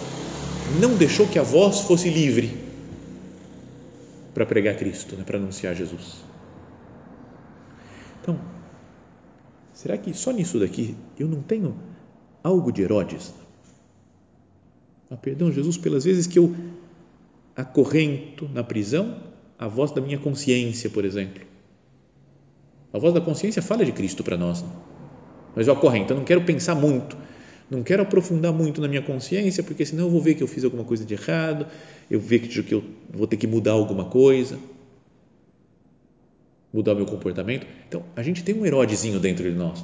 não 0.79 0.95
deixou 0.95 1.27
que 1.27 1.39
a 1.39 1.43
voz 1.43 1.79
fosse 1.81 2.09
livre 2.09 2.55
para 4.35 4.45
pregar 4.45 4.77
Cristo, 4.77 5.15
né, 5.15 5.23
para 5.23 5.37
anunciar 5.37 5.75
Jesus. 5.75 6.23
Então, 8.21 8.39
será 9.73 9.97
que 9.97 10.13
só 10.13 10.31
nisso 10.31 10.59
daqui 10.59 10.95
eu 11.17 11.27
não 11.27 11.41
tenho 11.41 11.75
algo 12.43 12.71
de 12.71 12.83
Herodes? 12.83 13.33
Ah, 15.09 15.15
perdão, 15.15 15.51
Jesus, 15.51 15.77
pelas 15.77 16.03
vezes 16.03 16.27
que 16.27 16.37
eu 16.37 16.55
acorrento 17.55 18.49
na 18.53 18.63
prisão 18.63 19.17
a 19.57 19.67
voz 19.67 19.91
da 19.91 20.01
minha 20.01 20.19
consciência, 20.19 20.89
por 20.89 21.05
exemplo. 21.05 21.41
A 22.93 22.99
voz 22.99 23.13
da 23.13 23.21
consciência 23.21 23.61
fala 23.61 23.83
de 23.83 23.91
Cristo 23.91 24.23
para 24.23 24.37
nós, 24.37 24.61
né? 24.61 24.69
mas 25.55 25.67
eu 25.67 25.73
acorrento, 25.73 26.13
eu 26.13 26.17
não 26.17 26.23
quero 26.23 26.43
pensar 26.43 26.75
muito, 26.75 27.17
não 27.69 27.83
quero 27.83 28.03
aprofundar 28.03 28.53
muito 28.53 28.79
na 28.79 28.87
minha 28.87 29.01
consciência, 29.01 29.63
porque 29.63 29.85
senão 29.85 30.05
eu 30.05 30.11
vou 30.11 30.21
ver 30.21 30.35
que 30.35 30.43
eu 30.43 30.47
fiz 30.47 30.63
alguma 30.63 30.83
coisa 30.83 31.03
de 31.03 31.13
errado, 31.13 31.65
eu 32.09 32.19
ver 32.19 32.39
que 32.39 32.73
eu 32.73 32.83
vou 33.09 33.27
ter 33.27 33.37
que 33.37 33.47
mudar 33.47 33.71
alguma 33.71 34.05
coisa, 34.05 34.59
mudar 36.71 36.93
o 36.93 36.95
meu 36.95 37.05
comportamento. 37.05 37.65
Então, 37.87 38.03
a 38.15 38.21
gente 38.21 38.43
tem 38.43 38.55
um 38.55 38.65
Herodezinho 38.65 39.19
dentro 39.19 39.49
de 39.49 39.57
nós 39.57 39.83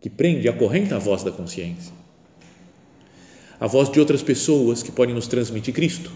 que 0.00 0.08
prende 0.08 0.48
acorrenta 0.48 0.96
a 0.96 0.98
voz 0.98 1.22
da 1.22 1.32
consciência. 1.32 1.92
A 3.58 3.66
voz 3.66 3.90
de 3.90 4.00
outras 4.00 4.22
pessoas 4.22 4.82
que 4.82 4.92
podem 4.92 5.14
nos 5.14 5.26
transmitir 5.26 5.72
Cristo. 5.74 6.10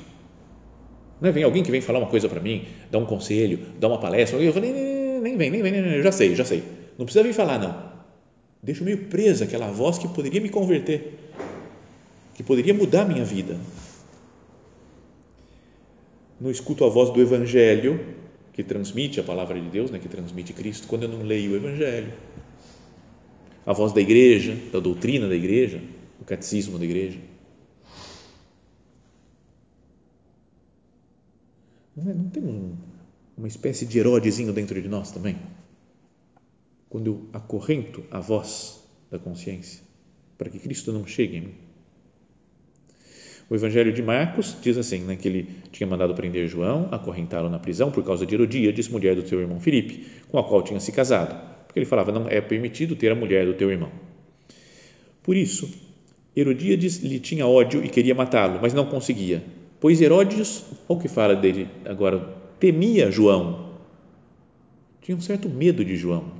Não 1.20 1.28
é? 1.28 1.32
Vem 1.32 1.44
alguém 1.44 1.62
que 1.62 1.70
vem 1.70 1.80
falar 1.80 1.98
uma 1.98 2.08
coisa 2.08 2.28
para 2.28 2.40
mim, 2.40 2.66
dá 2.90 2.98
um 2.98 3.06
conselho, 3.06 3.58
dá 3.78 3.88
uma 3.88 3.98
palestra, 3.98 4.38
eu 4.38 4.52
falei, 4.52 4.72
nem 4.72 5.36
vem, 5.36 5.50
nem 5.50 5.62
vem, 5.62 5.72
nem 5.72 5.82
vem, 5.82 5.94
eu 5.94 6.02
já 6.02 6.12
sei, 6.12 6.34
já 6.34 6.44
sei. 6.44 6.62
Não 6.96 7.04
precisa 7.04 7.24
vir 7.24 7.32
falar, 7.32 7.58
não 7.58 7.88
deixo 8.62 8.84
meio 8.84 9.06
presa 9.06 9.44
aquela 9.44 9.70
voz 9.70 9.98
que 9.98 10.08
poderia 10.08 10.40
me 10.40 10.48
converter, 10.48 11.14
que 12.34 12.42
poderia 12.42 12.74
mudar 12.74 13.04
minha 13.04 13.24
vida. 13.24 13.58
Não 16.40 16.50
escuto 16.50 16.84
a 16.84 16.88
voz 16.88 17.10
do 17.10 17.20
Evangelho, 17.20 18.00
que 18.52 18.62
transmite 18.62 19.20
a 19.20 19.22
palavra 19.22 19.60
de 19.60 19.68
Deus, 19.68 19.90
né, 19.90 19.98
que 19.98 20.08
transmite 20.08 20.52
Cristo, 20.52 20.86
quando 20.86 21.04
eu 21.04 21.08
não 21.08 21.22
leio 21.22 21.52
o 21.52 21.56
Evangelho. 21.56 22.12
A 23.64 23.72
voz 23.72 23.92
da 23.92 24.00
igreja, 24.00 24.56
da 24.72 24.80
doutrina 24.80 25.28
da 25.28 25.34
igreja, 25.34 25.80
do 26.18 26.24
catecismo 26.24 26.78
da 26.78 26.84
igreja. 26.84 27.18
Não, 31.96 32.10
é, 32.10 32.14
não 32.14 32.28
temos 32.30 32.54
um, 32.54 32.76
uma 33.36 33.48
espécie 33.48 33.86
de 33.86 33.98
Herodezinho 33.98 34.52
dentro 34.52 34.80
de 34.80 34.88
nós 34.88 35.10
também? 35.10 35.36
quando 36.88 37.06
eu 37.06 37.28
acorrento 37.32 38.02
a 38.10 38.20
voz 38.20 38.82
da 39.10 39.18
consciência, 39.18 39.82
para 40.36 40.48
que 40.48 40.58
Cristo 40.58 40.92
não 40.92 41.06
chegue 41.06 41.36
em 41.36 41.40
mim. 41.40 41.54
O 43.50 43.54
Evangelho 43.54 43.92
de 43.92 44.02
Marcos 44.02 44.56
diz 44.60 44.76
assim, 44.76 45.00
né, 45.00 45.16
que 45.16 45.26
ele 45.26 45.48
tinha 45.72 45.86
mandado 45.86 46.14
prender 46.14 46.46
João, 46.48 46.88
acorrentá-lo 46.92 47.48
na 47.48 47.58
prisão 47.58 47.90
por 47.90 48.04
causa 48.04 48.26
de 48.26 48.34
Herodíades, 48.34 48.88
mulher 48.88 49.16
do 49.16 49.22
teu 49.22 49.40
irmão 49.40 49.58
Filipe, 49.58 50.06
com 50.28 50.38
a 50.38 50.44
qual 50.44 50.62
tinha 50.62 50.78
se 50.80 50.92
casado, 50.92 51.34
porque 51.66 51.78
ele 51.78 51.86
falava, 51.86 52.12
não 52.12 52.28
é 52.28 52.40
permitido 52.40 52.94
ter 52.94 53.10
a 53.10 53.14
mulher 53.14 53.46
do 53.46 53.54
teu 53.54 53.70
irmão. 53.70 53.90
Por 55.22 55.34
isso, 55.34 55.70
Herodíades 56.38 56.98
lhe 56.98 57.18
tinha 57.18 57.48
ódio 57.48 57.84
e 57.84 57.88
queria 57.88 58.14
matá-lo, 58.14 58.60
mas 58.62 58.72
não 58.72 58.86
conseguia, 58.86 59.42
pois 59.80 60.00
Herodes, 60.00 60.62
olha 60.88 60.98
o 60.98 61.02
que 61.02 61.08
fala 61.08 61.34
dele 61.34 61.68
agora, 61.84 62.32
temia 62.60 63.10
João, 63.10 63.72
tinha 65.02 65.16
um 65.16 65.20
certo 65.20 65.48
medo 65.48 65.84
de 65.84 65.96
João, 65.96 66.30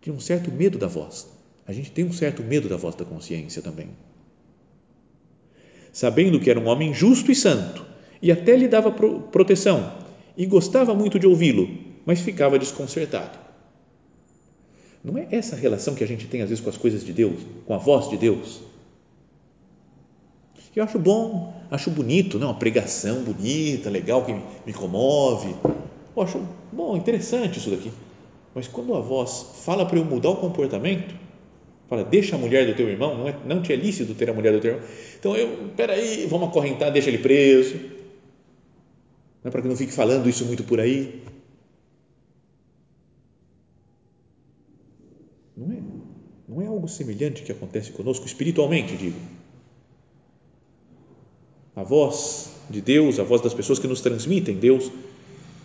tinha 0.00 0.12
um 0.12 0.18
certo 0.18 0.50
medo 0.50 0.76
da 0.76 0.88
voz. 0.88 1.30
A 1.64 1.72
gente 1.72 1.92
tem 1.92 2.04
um 2.04 2.12
certo 2.12 2.42
medo 2.42 2.68
da 2.68 2.76
voz 2.76 2.96
da 2.96 3.04
consciência 3.04 3.62
também. 3.62 3.90
Sabendo 5.92 6.40
que 6.40 6.50
era 6.50 6.58
um 6.58 6.66
homem 6.66 6.92
justo 6.92 7.30
e 7.30 7.34
santo, 7.36 7.86
e 8.20 8.32
até 8.32 8.56
lhe 8.56 8.66
dava 8.66 8.90
proteção, 8.90 9.92
e 10.36 10.46
gostava 10.46 10.96
muito 10.96 11.20
de 11.20 11.28
ouvi-lo, 11.28 11.68
mas 12.04 12.20
ficava 12.20 12.58
desconcertado. 12.58 13.38
Não 15.04 15.16
é 15.16 15.28
essa 15.30 15.54
relação 15.54 15.94
que 15.94 16.02
a 16.02 16.08
gente 16.08 16.26
tem 16.26 16.42
às 16.42 16.48
vezes 16.48 16.64
com 16.64 16.70
as 16.70 16.76
coisas 16.76 17.04
de 17.04 17.12
Deus, 17.12 17.40
com 17.64 17.72
a 17.72 17.78
voz 17.78 18.10
de 18.10 18.16
Deus? 18.16 18.71
Eu 20.74 20.84
acho 20.84 20.98
bom, 20.98 21.54
acho 21.70 21.90
bonito? 21.90 22.38
Né? 22.38 22.46
uma 22.46 22.54
pregação 22.54 23.22
bonita, 23.22 23.90
legal, 23.90 24.24
que 24.24 24.32
me 24.32 24.72
comove. 24.72 25.54
Eu 26.16 26.22
acho 26.22 26.40
bom, 26.72 26.96
interessante 26.96 27.58
isso 27.58 27.70
daqui. 27.70 27.92
Mas 28.54 28.68
quando 28.68 28.94
a 28.94 29.00
voz 29.00 29.46
fala 29.64 29.84
para 29.84 29.98
eu 29.98 30.04
mudar 30.04 30.30
o 30.30 30.36
comportamento, 30.36 31.14
fala, 31.88 32.04
deixa 32.04 32.36
a 32.36 32.38
mulher 32.38 32.66
do 32.66 32.74
teu 32.74 32.88
irmão, 32.88 33.18
não, 33.18 33.28
é, 33.28 33.36
não 33.46 33.62
te 33.62 33.72
é 33.72 33.76
lícito 33.76 34.14
ter 34.14 34.30
a 34.30 34.32
mulher 34.32 34.52
do 34.52 34.60
teu 34.60 34.74
irmão. 34.74 34.88
Então 35.18 35.36
eu, 35.36 35.70
peraí, 35.76 36.26
vamos 36.26 36.48
acorrentar, 36.48 36.90
deixa 36.90 37.10
ele 37.10 37.18
preso. 37.18 37.74
Não 39.42 39.48
é 39.48 39.50
para 39.50 39.60
que 39.60 39.68
não 39.68 39.76
fique 39.76 39.92
falando 39.92 40.28
isso 40.28 40.46
muito 40.46 40.64
por 40.64 40.80
aí. 40.80 41.22
Não 45.54 45.72
é? 45.72 45.82
Não 46.48 46.62
é 46.62 46.66
algo 46.66 46.88
semelhante 46.88 47.42
que 47.42 47.52
acontece 47.52 47.90
conosco 47.92 48.26
espiritualmente, 48.26 48.96
digo. 48.96 49.18
A 51.74 51.82
voz 51.82 52.50
de 52.68 52.80
Deus, 52.80 53.18
a 53.18 53.22
voz 53.22 53.40
das 53.40 53.54
pessoas 53.54 53.78
que 53.78 53.86
nos 53.86 54.00
transmitem 54.00 54.56
Deus, 54.56 54.90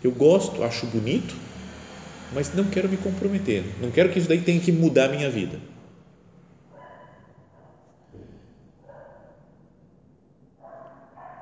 eu 0.02 0.10
gosto, 0.10 0.62
acho 0.62 0.86
bonito, 0.86 1.34
mas 2.32 2.54
não 2.54 2.64
quero 2.64 2.88
me 2.88 2.96
comprometer, 2.96 3.64
não 3.80 3.90
quero 3.90 4.10
que 4.10 4.18
isso 4.18 4.28
daí 4.28 4.40
tenha 4.40 4.60
que 4.60 4.72
mudar 4.72 5.06
a 5.06 5.16
minha 5.16 5.30
vida. 5.30 5.60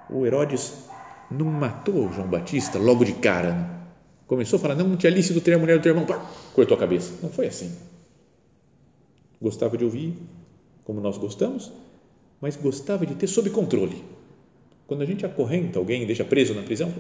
O 0.09 0.25
Herodes 0.25 0.73
não 1.31 1.47
matou 1.47 2.13
João 2.13 2.29
Batista 2.29 2.79
logo 2.79 3.05
de 3.05 3.13
cara. 3.15 3.53
Né? 3.53 3.77
Começou 4.27 4.57
a 4.59 4.61
falar, 4.61 4.75
não, 4.75 4.89
não 4.89 4.97
tinha 4.97 5.11
lícito 5.11 5.41
ter 5.41 5.55
a 5.55 5.59
mulher 5.59 5.79
do 5.79 5.83
teu 5.83 5.91
irmão, 5.91 6.07
pá, 6.07 6.25
cortou 6.55 6.77
a 6.77 6.81
cabeça. 6.81 7.13
Não 7.23 7.31
foi 7.31 7.47
assim. 7.47 7.77
Gostava 9.41 9.77
de 9.77 9.85
ouvir, 9.85 10.17
como 10.85 11.01
nós 11.01 11.19
gostamos, 11.19 11.73
mas 12.41 12.57
gostava 12.57 13.05
de 13.05 13.15
ter 13.15 13.27
sob 13.27 13.51
controle. 13.51 14.03
Quando 14.87 15.02
a 15.02 15.07
gente 15.07 15.26
acorrenta 15.26 15.78
alguém 15.78 16.07
deixa 16.07 16.25
preso 16.25 16.55
na 16.55 16.62
prisão, 16.62 16.93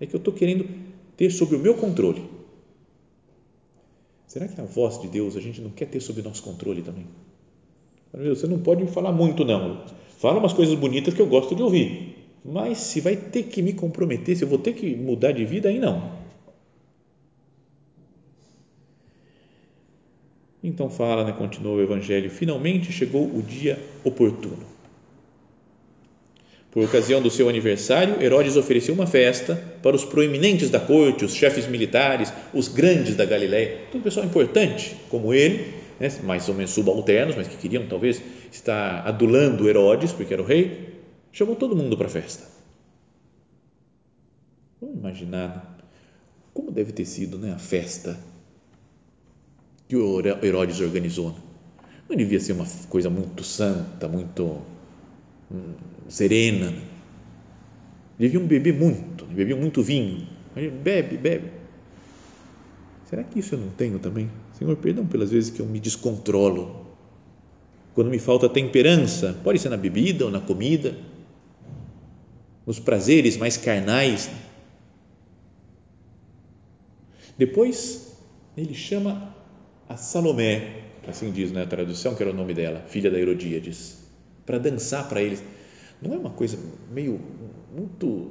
é 0.00 0.06
que 0.06 0.14
eu 0.14 0.18
estou 0.18 0.32
querendo 0.32 0.68
ter 1.16 1.30
sob 1.30 1.54
o 1.56 1.58
meu 1.58 1.74
controle. 1.74 2.22
Será 4.26 4.48
que 4.48 4.60
a 4.60 4.64
voz 4.64 5.00
de 5.00 5.08
Deus 5.08 5.36
a 5.36 5.40
gente 5.40 5.60
não 5.60 5.70
quer 5.70 5.86
ter 5.86 6.00
sob 6.00 6.20
nosso 6.22 6.42
controle 6.42 6.82
também? 6.82 7.06
Você 8.12 8.46
não 8.46 8.58
pode 8.58 8.86
falar 8.86 9.12
muito, 9.12 9.44
não. 9.44 9.84
Fala 10.18 10.38
umas 10.38 10.52
coisas 10.52 10.74
bonitas 10.74 11.14
que 11.14 11.20
eu 11.20 11.26
gosto 11.26 11.54
de 11.54 11.62
ouvir. 11.62 12.16
Mas 12.44 12.78
se 12.78 13.00
vai 13.00 13.16
ter 13.16 13.44
que 13.44 13.62
me 13.62 13.72
comprometer, 13.72 14.36
se 14.36 14.44
eu 14.44 14.48
vou 14.48 14.58
ter 14.58 14.74
que 14.74 14.94
mudar 14.94 15.32
de 15.32 15.44
vida, 15.44 15.68
aí 15.68 15.78
não. 15.78 16.12
Então 20.62 20.88
fala, 20.88 21.24
né, 21.24 21.32
continua 21.32 21.74
o 21.74 21.82
Evangelho, 21.82 22.30
finalmente 22.30 22.90
chegou 22.90 23.26
o 23.26 23.42
dia 23.42 23.78
oportuno. 24.02 24.73
Por 26.74 26.82
ocasião 26.86 27.22
do 27.22 27.30
seu 27.30 27.48
aniversário, 27.48 28.20
Herodes 28.20 28.56
ofereceu 28.56 28.92
uma 28.94 29.06
festa 29.06 29.54
para 29.80 29.94
os 29.94 30.04
proeminentes 30.04 30.70
da 30.70 30.80
corte, 30.80 31.24
os 31.24 31.32
chefes 31.32 31.68
militares, 31.68 32.32
os 32.52 32.66
grandes 32.66 33.14
da 33.14 33.24
Galiléia, 33.24 33.82
todo 33.92 34.02
pessoal 34.02 34.26
importante 34.26 34.96
como 35.08 35.32
ele, 35.32 35.72
né, 36.00 36.08
mais 36.24 36.48
ou 36.48 36.54
menos 36.56 36.72
subalternos, 36.72 37.36
mas 37.36 37.46
que 37.46 37.56
queriam 37.56 37.86
talvez 37.86 38.20
estar 38.50 39.06
adulando 39.06 39.68
Herodes, 39.68 40.12
porque 40.12 40.34
era 40.34 40.42
o 40.42 40.44
rei, 40.44 40.98
chamou 41.30 41.54
todo 41.54 41.76
mundo 41.76 41.96
para 41.96 42.08
a 42.08 42.10
festa. 42.10 42.42
Vamos 44.80 44.98
imaginar 44.98 45.78
como 46.52 46.72
deve 46.72 46.90
ter 46.90 47.04
sido 47.04 47.38
né, 47.38 47.52
a 47.52 47.58
festa 47.58 48.18
que 49.88 49.94
o 49.94 50.20
Herodes 50.42 50.80
organizou. 50.80 51.36
Não 52.08 52.16
devia 52.16 52.40
ser 52.40 52.52
uma 52.52 52.66
coisa 52.88 53.08
muito 53.08 53.44
santa, 53.44 54.08
muito 54.08 54.60
hum, 55.52 55.74
serena. 56.08 56.72
Deviam 58.18 58.46
beber 58.46 58.74
muito, 58.74 59.24
bebiam 59.26 59.58
muito 59.58 59.82
vinho. 59.82 60.26
Bebe, 60.54 61.16
bebe. 61.16 61.50
Será 63.06 63.24
que 63.24 63.38
isso 63.38 63.54
eu 63.54 63.58
não 63.58 63.68
tenho 63.70 63.98
também? 63.98 64.30
Senhor, 64.52 64.76
perdão 64.76 65.06
pelas 65.06 65.30
vezes 65.30 65.50
que 65.50 65.60
eu 65.60 65.66
me 65.66 65.80
descontrolo. 65.80 66.86
Quando 67.94 68.10
me 68.10 68.18
falta 68.18 68.48
temperança, 68.48 69.38
pode 69.44 69.58
ser 69.58 69.68
na 69.68 69.76
bebida 69.76 70.24
ou 70.24 70.30
na 70.30 70.40
comida, 70.40 70.96
nos 72.66 72.78
prazeres 72.78 73.36
mais 73.36 73.56
carnais. 73.56 74.30
Depois, 77.36 78.16
ele 78.56 78.74
chama 78.74 79.34
a 79.88 79.96
Salomé, 79.96 80.82
assim 81.06 81.30
diz 81.30 81.52
na 81.52 81.66
tradução, 81.66 82.14
que 82.14 82.22
era 82.22 82.32
o 82.32 82.36
nome 82.36 82.54
dela, 82.54 82.84
filha 82.88 83.10
da 83.10 83.18
Herodíades, 83.18 83.98
para 84.46 84.58
dançar 84.58 85.08
para 85.08 85.22
eles 85.22 85.42
não 86.04 86.14
é 86.14 86.18
uma 86.18 86.30
coisa 86.30 86.58
meio 86.90 87.20
muito 87.74 88.30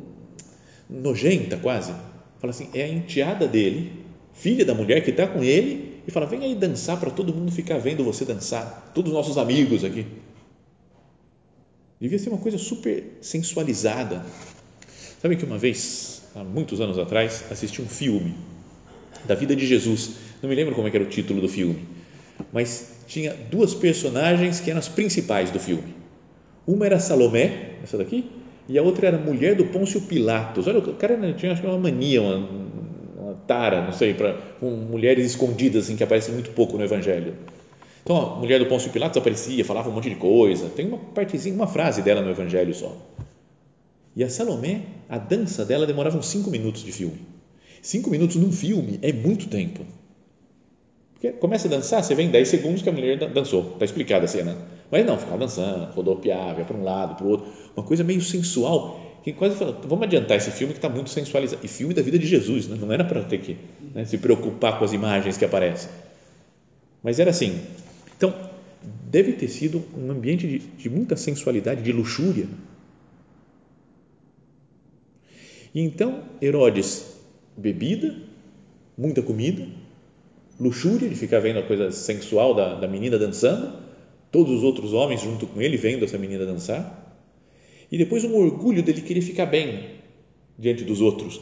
nojenta 0.89 1.57
quase? 1.57 1.91
Fala 2.39 2.51
assim, 2.51 2.69
é 2.73 2.83
a 2.83 2.87
enteada 2.87 3.47
dele, 3.47 3.91
filha 4.33 4.63
da 4.65 4.73
mulher 4.73 5.03
que 5.03 5.09
está 5.09 5.27
com 5.27 5.43
ele, 5.43 6.01
e 6.07 6.11
fala: 6.11 6.25
vem 6.25 6.43
aí 6.43 6.55
dançar 6.55 6.99
para 6.99 7.09
todo 7.09 7.33
mundo 7.33 7.51
ficar 7.51 7.77
vendo 7.77 8.03
você 8.03 8.25
dançar, 8.25 8.91
todos 8.93 9.11
os 9.11 9.17
nossos 9.17 9.37
amigos 9.37 9.83
aqui. 9.83 10.05
Devia 11.99 12.19
ser 12.19 12.29
uma 12.29 12.37
coisa 12.37 12.57
super 12.57 13.17
sensualizada. 13.21 14.25
Sabe 15.21 15.37
que 15.37 15.45
uma 15.45 15.57
vez, 15.57 16.21
há 16.35 16.43
muitos 16.43 16.81
anos 16.81 16.99
atrás, 16.99 17.45
assisti 17.49 17.81
um 17.81 17.87
filme 17.87 18.35
da 19.25 19.35
vida 19.35 19.55
de 19.55 19.65
Jesus. 19.65 20.11
Não 20.41 20.49
me 20.49 20.55
lembro 20.55 20.75
como 20.75 20.85
é 20.85 20.91
era 20.93 21.03
o 21.03 21.07
título 21.07 21.39
do 21.39 21.47
filme, 21.47 21.87
mas 22.51 22.89
tinha 23.07 23.33
duas 23.33 23.73
personagens 23.73 24.59
que 24.59 24.69
eram 24.69 24.79
as 24.79 24.89
principais 24.89 25.49
do 25.49 25.59
filme 25.59 26.02
uma 26.65 26.85
era 26.85 26.99
Salomé, 26.99 27.77
essa 27.83 27.97
daqui, 27.97 28.29
e 28.67 28.77
a 28.77 28.81
outra 28.81 29.07
era 29.07 29.17
a 29.17 29.19
mulher 29.19 29.55
do 29.55 29.65
Pôncio 29.65 30.01
Pilatos. 30.01 30.67
Olha, 30.67 30.79
o 30.79 30.93
cara 30.93 31.33
tinha 31.33 31.51
acho 31.51 31.61
que 31.61 31.67
uma 31.67 31.77
mania, 31.77 32.21
uma, 32.21 32.37
uma 33.17 33.33
tara, 33.47 33.81
não 33.81 33.91
sei, 33.91 34.13
para 34.13 34.33
com 34.59 34.69
mulheres 34.69 35.25
escondidas 35.25 35.85
assim 35.85 35.95
que 35.95 36.03
aparecem 36.03 36.33
muito 36.33 36.51
pouco 36.51 36.77
no 36.77 36.83
Evangelho. 36.83 37.33
Então, 38.03 38.17
a 38.17 38.35
mulher 38.35 38.59
do 38.59 38.65
Pôncio 38.65 38.91
Pilatos 38.91 39.17
aparecia, 39.17 39.63
falava 39.63 39.89
um 39.89 39.93
monte 39.93 40.09
de 40.09 40.15
coisa. 40.15 40.69
Tem 40.69 40.87
uma 40.87 40.97
partezinha, 40.97 41.55
uma 41.55 41.67
frase 41.67 42.01
dela 42.01 42.21
no 42.21 42.29
Evangelho 42.29 42.73
só. 42.73 42.95
E 44.15 44.23
a 44.23 44.29
Salomé, 44.29 44.81
a 45.09 45.17
dança 45.17 45.65
dela 45.65 45.87
demorava 45.87 46.17
uns 46.17 46.27
cinco 46.27 46.49
minutos 46.49 46.83
de 46.83 46.91
filme. 46.91 47.19
Cinco 47.81 48.09
minutos 48.09 48.35
num 48.35 48.51
filme 48.51 48.99
é 49.01 49.11
muito 49.11 49.47
tempo. 49.47 49.85
Porque 51.13 51.31
começa 51.31 51.67
a 51.67 51.71
dançar, 51.71 52.03
você 52.03 52.13
vê 52.13 52.23
em 52.23 52.29
10 52.29 52.47
segundos 52.47 52.81
que 52.81 52.89
a 52.89 52.91
mulher 52.91 53.17
dançou. 53.31 53.71
Está 53.73 53.85
explicada 53.85 54.25
a 54.25 54.27
cena. 54.27 54.57
Mas 54.91 55.05
não, 55.05 55.17
ficava 55.17 55.37
dançando, 55.37 55.91
rodopiava, 55.93 56.59
ia 56.59 56.65
para 56.65 56.77
um 56.77 56.83
lado, 56.83 57.15
para 57.15 57.25
o 57.25 57.29
outro. 57.29 57.51
Uma 57.75 57.85
coisa 57.85 58.03
meio 58.03 58.21
sensual, 58.21 59.19
que 59.23 59.33
quase 59.33 59.55
fala, 59.55 59.79
vamos 59.87 60.03
adiantar 60.03 60.37
esse 60.37 60.51
filme 60.51 60.73
que 60.73 60.77
está 60.77 60.89
muito 60.89 61.09
sensualizado. 61.09 61.63
E 61.63 61.67
filme 61.67 61.93
da 61.93 62.01
vida 62.01 62.19
de 62.19 62.27
Jesus, 62.27 62.67
né? 62.67 62.77
não 62.79 62.91
era 62.91 63.03
para 63.03 63.23
ter 63.23 63.39
que 63.39 63.57
né, 63.93 64.05
se 64.05 64.17
preocupar 64.17 64.77
com 64.77 64.85
as 64.85 64.93
imagens 64.93 65.37
que 65.37 65.45
aparecem. 65.45 65.89
Mas 67.01 67.19
era 67.19 67.31
assim. 67.31 67.59
Então, 68.15 68.33
deve 69.09 69.33
ter 69.33 69.47
sido 69.47 69.83
um 69.97 70.11
ambiente 70.11 70.47
de, 70.47 70.59
de 70.59 70.89
muita 70.89 71.15
sensualidade, 71.15 71.81
de 71.81 71.91
luxúria. 71.91 72.47
E 75.73 75.81
então, 75.81 76.23
Herodes, 76.41 77.17
bebida, 77.57 78.15
muita 78.97 79.21
comida, 79.21 79.67
luxúria 80.59 81.09
de 81.09 81.15
ficar 81.15 81.39
vendo 81.39 81.59
a 81.59 81.63
coisa 81.63 81.91
sensual 81.91 82.53
da, 82.53 82.75
da 82.75 82.87
menina 82.87 83.17
dançando, 83.17 83.82
todos 84.33 84.51
os 84.51 84.63
outros 84.63 84.93
homens 84.93 85.21
junto 85.21 85.45
com 85.45 85.61
ele 85.61 85.77
vendo 85.77 86.03
essa 86.03 86.17
menina 86.17 86.43
dançar, 86.43 87.15
e 87.91 87.97
depois 87.99 88.23
um 88.25 88.35
orgulho 88.35 88.81
dele 88.81 89.01
querer 89.01 89.21
ficar 89.21 89.45
bem 89.45 89.91
diante 90.57 90.83
dos 90.83 90.99
outros. 91.01 91.39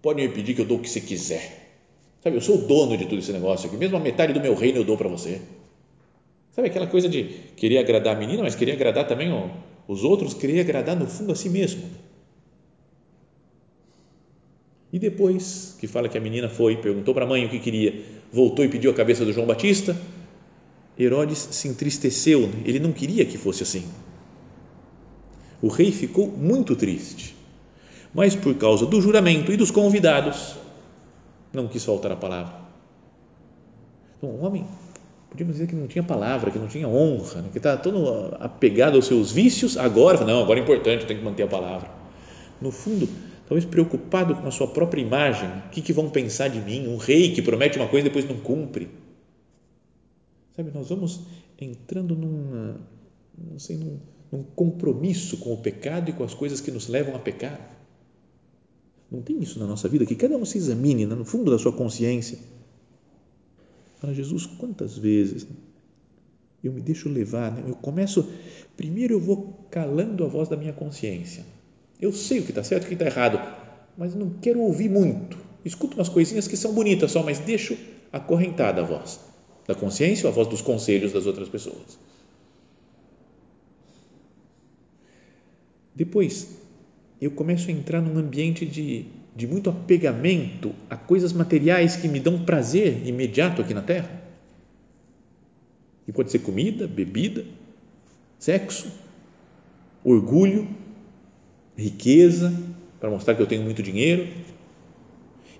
Pode 0.00 0.22
me 0.22 0.28
pedir 0.28 0.54
que 0.54 0.60
eu 0.60 0.64
dou 0.64 0.78
o 0.78 0.80
que 0.80 0.88
você 0.88 1.00
quiser. 1.00 1.80
Sabe, 2.22 2.36
eu 2.36 2.40
sou 2.40 2.58
o 2.58 2.66
dono 2.68 2.96
de 2.96 3.06
todo 3.06 3.18
esse 3.18 3.32
negócio 3.32 3.66
aqui, 3.66 3.76
mesmo 3.76 3.96
a 3.96 4.00
metade 4.00 4.32
do 4.32 4.40
meu 4.40 4.54
reino 4.54 4.78
eu 4.78 4.84
dou 4.84 4.96
para 4.96 5.08
você. 5.08 5.40
Sabe 6.52 6.68
aquela 6.68 6.86
coisa 6.86 7.08
de 7.08 7.24
querer 7.56 7.78
agradar 7.78 8.14
a 8.14 8.18
menina, 8.18 8.44
mas 8.44 8.54
querer 8.54 8.72
agradar 8.72 9.08
também 9.08 9.28
os 9.88 10.04
outros, 10.04 10.32
querer 10.32 10.60
agradar 10.60 10.94
no 10.94 11.08
fundo 11.08 11.32
a 11.32 11.34
si 11.34 11.50
mesmo. 11.50 11.82
E 14.92 14.98
depois 15.00 15.76
que 15.80 15.88
fala 15.88 16.08
que 16.08 16.16
a 16.16 16.20
menina 16.20 16.48
foi, 16.48 16.76
perguntou 16.76 17.12
para 17.14 17.24
a 17.24 17.28
mãe 17.28 17.44
o 17.44 17.48
que 17.48 17.58
queria, 17.58 18.00
voltou 18.30 18.64
e 18.64 18.68
pediu 18.68 18.92
a 18.92 18.94
cabeça 18.94 19.24
do 19.24 19.32
João 19.32 19.46
Batista, 19.46 19.96
Herodes 21.02 21.48
se 21.50 21.68
entristeceu, 21.68 22.50
ele 22.64 22.78
não 22.78 22.92
queria 22.92 23.24
que 23.24 23.38
fosse 23.38 23.62
assim. 23.62 23.84
O 25.60 25.68
rei 25.68 25.92
ficou 25.92 26.26
muito 26.26 26.74
triste, 26.74 27.36
mas 28.12 28.34
por 28.34 28.54
causa 28.54 28.84
do 28.84 29.00
juramento 29.00 29.52
e 29.52 29.56
dos 29.56 29.70
convidados, 29.70 30.56
não 31.52 31.68
quis 31.68 31.84
faltar 31.84 32.12
a 32.12 32.16
palavra. 32.16 32.54
Então, 34.18 34.30
o 34.30 34.44
homem, 34.44 34.66
podíamos 35.30 35.54
dizer 35.54 35.66
que 35.66 35.74
não 35.74 35.86
tinha 35.86 36.02
palavra, 36.02 36.50
que 36.50 36.58
não 36.58 36.66
tinha 36.66 36.88
honra, 36.88 37.42
né? 37.42 37.48
que 37.52 37.58
está 37.58 37.76
todo 37.76 38.36
apegado 38.40 38.96
aos 38.96 39.06
seus 39.06 39.30
vícios, 39.30 39.76
agora, 39.76 40.24
não, 40.24 40.42
agora 40.42 40.58
é 40.58 40.62
importante, 40.62 41.06
tem 41.06 41.16
que 41.16 41.24
manter 41.24 41.44
a 41.44 41.48
palavra. 41.48 41.90
No 42.60 42.70
fundo, 42.70 43.08
talvez 43.48 43.64
preocupado 43.64 44.34
com 44.34 44.46
a 44.46 44.50
sua 44.50 44.66
própria 44.66 45.00
imagem, 45.00 45.48
o 45.66 45.70
que, 45.70 45.80
que 45.80 45.92
vão 45.92 46.08
pensar 46.08 46.48
de 46.48 46.60
mim? 46.60 46.88
Um 46.88 46.96
rei 46.96 47.32
que 47.32 47.42
promete 47.42 47.78
uma 47.78 47.88
coisa 47.88 48.06
e 48.06 48.10
depois 48.10 48.28
não 48.28 48.36
cumpre 48.36 48.88
Sabe, 50.54 50.70
nós 50.70 50.88
vamos 50.88 51.20
entrando 51.58 52.14
num, 52.14 52.74
não 53.38 53.58
sei, 53.58 53.76
num, 53.76 53.98
num 54.30 54.42
compromisso 54.42 55.38
com 55.38 55.52
o 55.52 55.56
pecado 55.56 56.10
e 56.10 56.12
com 56.12 56.24
as 56.24 56.34
coisas 56.34 56.60
que 56.60 56.70
nos 56.70 56.88
levam 56.88 57.14
a 57.14 57.18
pecar. 57.18 57.78
Não 59.10 59.22
tem 59.22 59.40
isso 59.42 59.58
na 59.58 59.66
nossa 59.66 59.88
vida? 59.88 60.06
Que 60.06 60.14
cada 60.14 60.36
um 60.36 60.44
se 60.44 60.58
examine 60.58 61.06
né, 61.06 61.14
no 61.14 61.24
fundo 61.24 61.50
da 61.50 61.58
sua 61.58 61.72
consciência. 61.72 62.38
Fala, 63.96 64.12
Jesus, 64.12 64.46
quantas 64.46 64.96
vezes 64.96 65.46
eu 66.62 66.72
me 66.72 66.80
deixo 66.80 67.08
levar, 67.08 67.52
né? 67.52 67.64
eu 67.66 67.74
começo, 67.74 68.28
primeiro 68.76 69.14
eu 69.14 69.20
vou 69.20 69.66
calando 69.70 70.24
a 70.24 70.28
voz 70.28 70.48
da 70.48 70.56
minha 70.56 70.72
consciência. 70.72 71.44
Eu 72.00 72.12
sei 72.12 72.40
o 72.40 72.42
que 72.42 72.50
está 72.50 72.62
certo 72.62 72.84
e 72.84 72.86
o 72.86 72.88
que 72.88 72.94
está 72.94 73.06
errado, 73.06 73.38
mas 73.96 74.14
não 74.14 74.30
quero 74.30 74.60
ouvir 74.60 74.90
muito. 74.90 75.38
Escuto 75.64 75.96
umas 75.96 76.08
coisinhas 76.08 76.48
que 76.48 76.56
são 76.56 76.74
bonitas 76.74 77.12
só, 77.12 77.22
mas 77.22 77.38
deixo 77.38 77.76
acorrentada 78.12 78.82
a 78.82 78.84
voz 78.84 79.31
da 79.66 79.74
consciência 79.74 80.26
ou 80.26 80.32
a 80.32 80.34
voz 80.34 80.48
dos 80.48 80.60
conselhos 80.60 81.12
das 81.12 81.26
outras 81.26 81.48
pessoas? 81.48 81.98
Depois, 85.94 86.48
eu 87.20 87.30
começo 87.30 87.68
a 87.68 87.72
entrar 87.72 88.00
num 88.00 88.18
ambiente 88.18 88.66
de, 88.66 89.06
de 89.36 89.46
muito 89.46 89.70
apegamento 89.70 90.74
a 90.88 90.96
coisas 90.96 91.32
materiais 91.32 91.96
que 91.96 92.08
me 92.08 92.18
dão 92.18 92.44
prazer 92.44 93.06
imediato 93.06 93.62
aqui 93.62 93.74
na 93.74 93.82
Terra. 93.82 94.22
E 96.08 96.12
pode 96.12 96.30
ser 96.30 96.40
comida, 96.40 96.88
bebida, 96.88 97.44
sexo, 98.38 98.90
orgulho, 100.02 100.68
riqueza, 101.76 102.52
para 102.98 103.10
mostrar 103.10 103.34
que 103.34 103.42
eu 103.42 103.46
tenho 103.46 103.62
muito 103.62 103.82
dinheiro. 103.82 104.26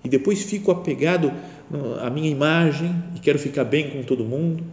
E 0.03 0.09
depois 0.09 0.43
fico 0.43 0.71
apegado 0.71 1.31
à 2.01 2.09
minha 2.09 2.29
imagem 2.29 2.91
e 3.15 3.19
quero 3.19 3.39
ficar 3.39 3.63
bem 3.63 3.89
com 3.91 4.03
todo 4.03 4.23
mundo. 4.25 4.63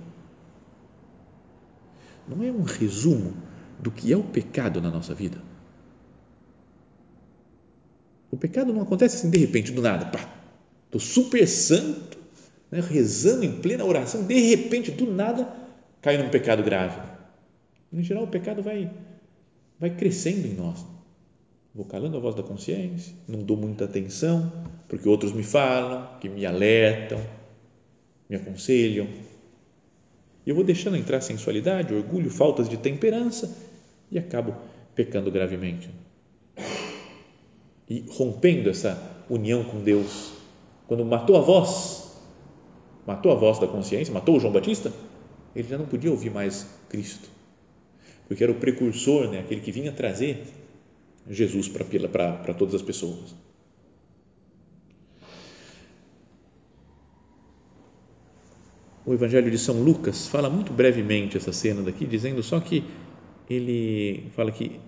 Não 2.26 2.42
é 2.42 2.50
um 2.50 2.62
resumo 2.62 3.34
do 3.78 3.90
que 3.90 4.12
é 4.12 4.16
o 4.16 4.22
pecado 4.22 4.80
na 4.80 4.90
nossa 4.90 5.14
vida? 5.14 5.38
O 8.30 8.36
pecado 8.36 8.72
não 8.72 8.82
acontece 8.82 9.16
assim 9.16 9.30
de 9.30 9.38
repente, 9.38 9.72
do 9.72 9.82
nada, 9.82 10.06
pá, 10.06 10.28
estou 10.86 11.00
super 11.00 11.46
santo, 11.48 12.16
né, 12.70 12.80
rezando 12.80 13.44
em 13.44 13.60
plena 13.60 13.84
oração, 13.84 14.24
de 14.24 14.38
repente, 14.50 14.92
do 14.92 15.10
nada, 15.10 15.52
caio 16.00 16.22
num 16.22 16.30
pecado 16.30 16.62
grave. 16.62 17.00
Em 17.92 18.02
geral, 18.02 18.24
o 18.24 18.28
pecado 18.28 18.62
vai, 18.62 18.92
vai 19.78 19.90
crescendo 19.90 20.46
em 20.46 20.54
nós. 20.54 20.86
Vou 21.74 21.84
calando 21.84 22.16
a 22.16 22.20
voz 22.20 22.34
da 22.34 22.42
consciência, 22.42 23.14
não 23.28 23.42
dou 23.42 23.56
muita 23.56 23.84
atenção, 23.84 24.52
porque 24.88 25.08
outros 25.08 25.32
me 25.32 25.44
falam, 25.44 26.18
que 26.20 26.28
me 26.28 26.44
alertam, 26.44 27.20
me 28.28 28.36
aconselham. 28.36 29.06
Eu 30.44 30.54
vou 30.54 30.64
deixando 30.64 30.96
entrar 30.96 31.20
sensualidade, 31.20 31.94
orgulho, 31.94 32.28
faltas 32.28 32.68
de 32.68 32.76
temperança 32.76 33.56
e 34.10 34.18
acabo 34.18 34.54
pecando 34.94 35.30
gravemente 35.30 35.88
e 37.90 38.04
rompendo 38.08 38.70
essa 38.70 39.24
união 39.28 39.64
com 39.64 39.82
Deus. 39.82 40.32
Quando 40.86 41.04
matou 41.04 41.36
a 41.36 41.40
voz, 41.40 42.16
matou 43.04 43.32
a 43.32 43.34
voz 43.34 43.58
da 43.58 43.66
consciência, 43.66 44.14
matou 44.14 44.36
o 44.36 44.40
João 44.40 44.52
Batista, 44.52 44.92
ele 45.54 45.68
já 45.68 45.76
não 45.76 45.86
podia 45.86 46.10
ouvir 46.10 46.30
mais 46.30 46.66
Cristo, 46.88 47.28
porque 48.28 48.42
era 48.42 48.52
o 48.52 48.56
precursor, 48.56 49.28
né, 49.28 49.40
aquele 49.40 49.60
que 49.60 49.72
vinha 49.72 49.92
trazer 49.92 50.44
Jesus 51.28 51.68
para 51.68 52.54
todas 52.54 52.74
as 52.74 52.82
pessoas. 52.82 53.34
O 59.04 59.14
Evangelho 59.14 59.50
de 59.50 59.58
São 59.58 59.82
Lucas 59.82 60.28
fala 60.28 60.48
muito 60.48 60.72
brevemente 60.72 61.36
essa 61.36 61.52
cena 61.52 61.82
daqui, 61.82 62.06
dizendo 62.06 62.42
só 62.42 62.60
que 62.60 62.84
ele 63.48 64.30
fala 64.34 64.52
que 64.52 64.78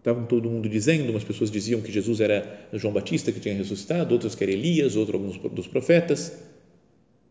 Estavam 0.00 0.24
todo 0.24 0.48
mundo 0.48 0.66
dizendo, 0.66 1.10
umas 1.10 1.24
pessoas 1.24 1.50
diziam 1.50 1.82
que 1.82 1.92
Jesus 1.92 2.20
era 2.20 2.68
João 2.72 2.94
Batista 2.94 3.30
que 3.30 3.38
tinha 3.38 3.54
ressuscitado, 3.54 4.14
outras 4.14 4.34
que 4.34 4.42
era 4.42 4.50
Elias, 4.50 4.96
outros 4.96 5.20
alguns 5.20 5.36
dos 5.52 5.66
profetas. 5.66 6.32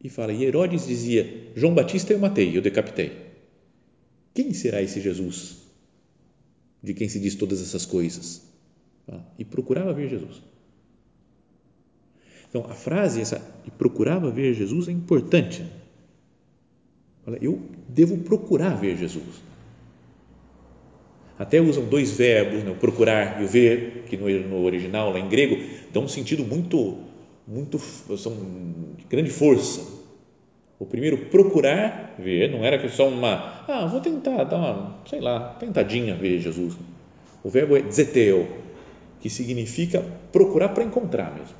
E 0.04 0.08
fala, 0.08 0.32
e 0.32 0.46
Herodes 0.46 0.86
dizia, 0.86 1.50
João 1.56 1.74
Batista 1.74 2.14
eu 2.14 2.20
matei, 2.20 2.56
eu 2.56 2.62
decapitei. 2.62 3.12
Quem 4.36 4.54
será 4.54 4.84
esse 4.84 5.02
Jesus? 5.02 5.69
De 6.82 6.94
quem 6.94 7.10
se 7.10 7.20
diz 7.20 7.36
todas 7.36 7.62
essas 7.62 7.86
coisas? 7.86 8.42
E 9.38 9.44
procurava 9.44 9.94
ver 9.94 10.10
Jesus. 10.10 10.42
Então, 12.50 12.66
a 12.66 12.74
frase 12.74 13.22
essa, 13.22 13.42
e 13.66 13.72
procurava 13.72 14.32
ver 14.32 14.54
Jesus 14.54 14.88
é 14.88 14.92
importante. 14.92 15.66
Eu 17.42 17.62
devo 17.88 18.18
procurar 18.20 18.76
ver 18.76 18.98
Jesus 18.98 19.50
até 21.40 21.62
usam 21.62 21.86
dois 21.86 22.12
verbos, 22.12 22.66
né, 22.66 22.70
o 22.70 22.76
procurar 22.76 23.42
e 23.42 23.46
o 23.46 23.48
ver, 23.48 24.04
que 24.08 24.18
no, 24.18 24.28
no 24.28 24.62
original, 24.66 25.14
lá 25.14 25.20
em 25.20 25.30
grego, 25.30 25.58
dão 25.94 26.04
um 26.04 26.08
sentido 26.10 26.44
muito, 26.44 26.98
muito, 27.48 27.80
são 28.18 28.36
de 28.98 29.06
grande 29.10 29.30
força. 29.30 29.82
O 30.80 30.86
primeiro, 30.86 31.26
procurar 31.26 32.16
ver, 32.18 32.50
não 32.50 32.64
era 32.64 32.88
só 32.88 33.10
uma, 33.10 33.66
ah, 33.68 33.86
vou 33.86 34.00
tentar 34.00 34.46
dar 34.46 34.56
uma, 34.56 34.98
sei 35.06 35.20
lá, 35.20 35.56
tentadinha 35.60 36.16
ver 36.16 36.40
Jesus. 36.40 36.78
O 37.44 37.50
verbo 37.50 37.76
é 37.76 37.92
zeteo, 37.92 38.48
que 39.20 39.30
significa 39.30 40.02
procurar 40.32 40.70
para 40.70 40.86
encontrar 40.86 41.36
mesmo. 41.36 41.56